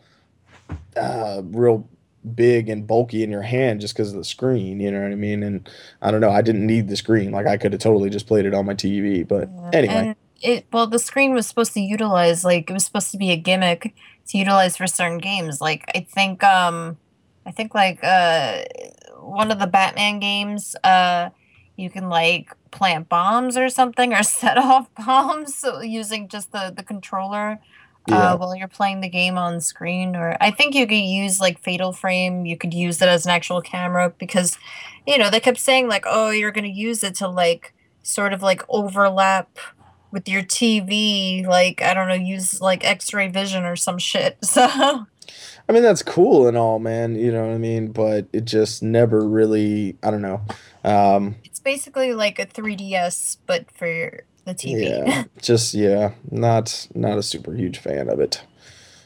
[0.96, 1.86] uh, real
[2.34, 4.80] big and bulky in your hand just because of the screen.
[4.80, 5.42] You know what I mean?
[5.42, 5.68] And
[6.00, 6.30] I don't know.
[6.30, 7.30] I didn't need the screen.
[7.30, 9.26] Like I could have totally just played it on my TV.
[9.28, 12.86] But Yeah, anyway, And it well, the screen was supposed to utilize like it was
[12.86, 13.94] supposed to be a gimmick
[14.28, 15.60] to utilize for certain games.
[15.60, 16.98] Like I think um
[17.46, 18.62] I think like uh
[19.20, 21.30] one of the Batman games uh
[21.76, 26.82] you can like plant bombs or something or set off bombs using just the the
[26.82, 27.58] controller
[28.06, 28.32] Yeah.
[28.32, 31.58] uh, while you're playing the game on screen or i think you could use like
[31.58, 34.58] fatal frame you could use it as an actual camera because
[35.06, 37.72] you know they kept saying like oh you're going to use it to like
[38.02, 39.48] sort of like overlap
[40.14, 45.06] with your tv like i don't know use like x-ray vision or some shit so
[45.68, 47.16] I mean, that's cool and all, man.
[47.16, 47.88] You know what I mean?
[47.92, 50.42] But it just never really, I don't know.
[50.84, 57.16] Um, it's basically like a 3ds but for the tv yeah, just, yeah, not, not
[57.16, 58.42] a super huge fan of it.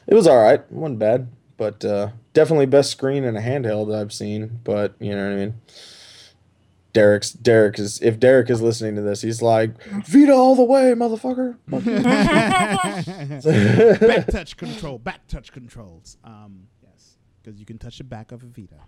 [0.07, 0.69] it was all right.
[0.69, 4.59] Wasn't bad, but uh, definitely best screen in a handheld I've seen.
[4.65, 5.53] But you know what I mean.
[6.93, 10.93] Derek's Derek is if Derek is listening to this, he's like Vita all the way,
[10.93, 11.57] motherfucker.
[14.07, 16.17] back touch control, back touch controls.
[16.23, 18.79] Um, yes, because you can touch the back of a Vita.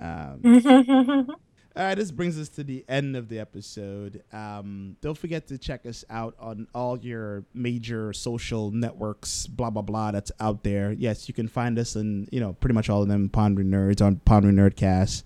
[0.00, 1.36] Um,
[1.78, 4.24] all right, this brings us to the end of the episode.
[4.32, 9.82] Um, don't forget to check us out on all your major social networks, blah blah
[9.82, 10.10] blah.
[10.10, 10.90] That's out there.
[10.90, 13.28] Yes, you can find us on you know pretty much all of them.
[13.28, 15.22] Pondering Nerds on Pondering Nerdcast.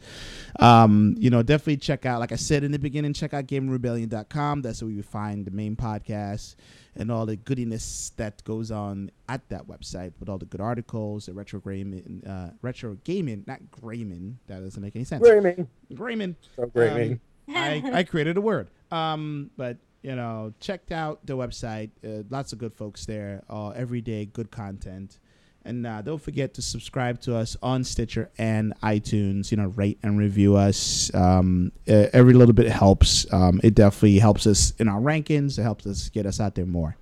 [0.61, 2.20] Um, you know, definitely check out.
[2.20, 4.61] Like I said in the beginning, check out GameRebellion.com.
[4.61, 6.57] That's where you find the main podcast
[6.97, 11.26] and all the goodiness that goes on at that website with all the good articles,
[11.26, 14.38] the retro gaming, uh, retro gaming, not Grayman.
[14.47, 15.22] That doesn't make any sense.
[15.22, 15.68] Grayman.
[15.95, 16.36] Grayman.
[16.57, 17.20] So Grayman.
[17.49, 18.68] Um, I, I created a word.
[18.90, 21.90] Um, but you know, checked out the website.
[22.05, 23.43] Uh, lots of good folks there.
[23.49, 25.18] Uh, every day, good content.
[25.64, 29.50] And uh, don't forget to subscribe to us on Stitcher and iTunes.
[29.50, 31.14] You know, rate and review us.
[31.14, 33.32] Um, every little bit helps.
[33.32, 35.58] Um, it definitely helps us in our rankings.
[35.58, 36.96] It helps us get us out there more.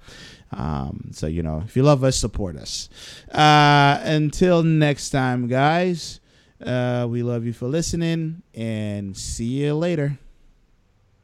[0.53, 2.89] Um, so you know, if you love us, support us.
[3.33, 6.21] Uh, until next time, guys.
[6.65, 10.19] Uh, we love you for listening, and see you later.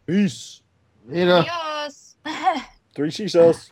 [0.06, 0.62] Peace.
[1.10, 1.44] You know.
[1.46, 2.16] Adios.
[2.94, 3.70] Three seashells.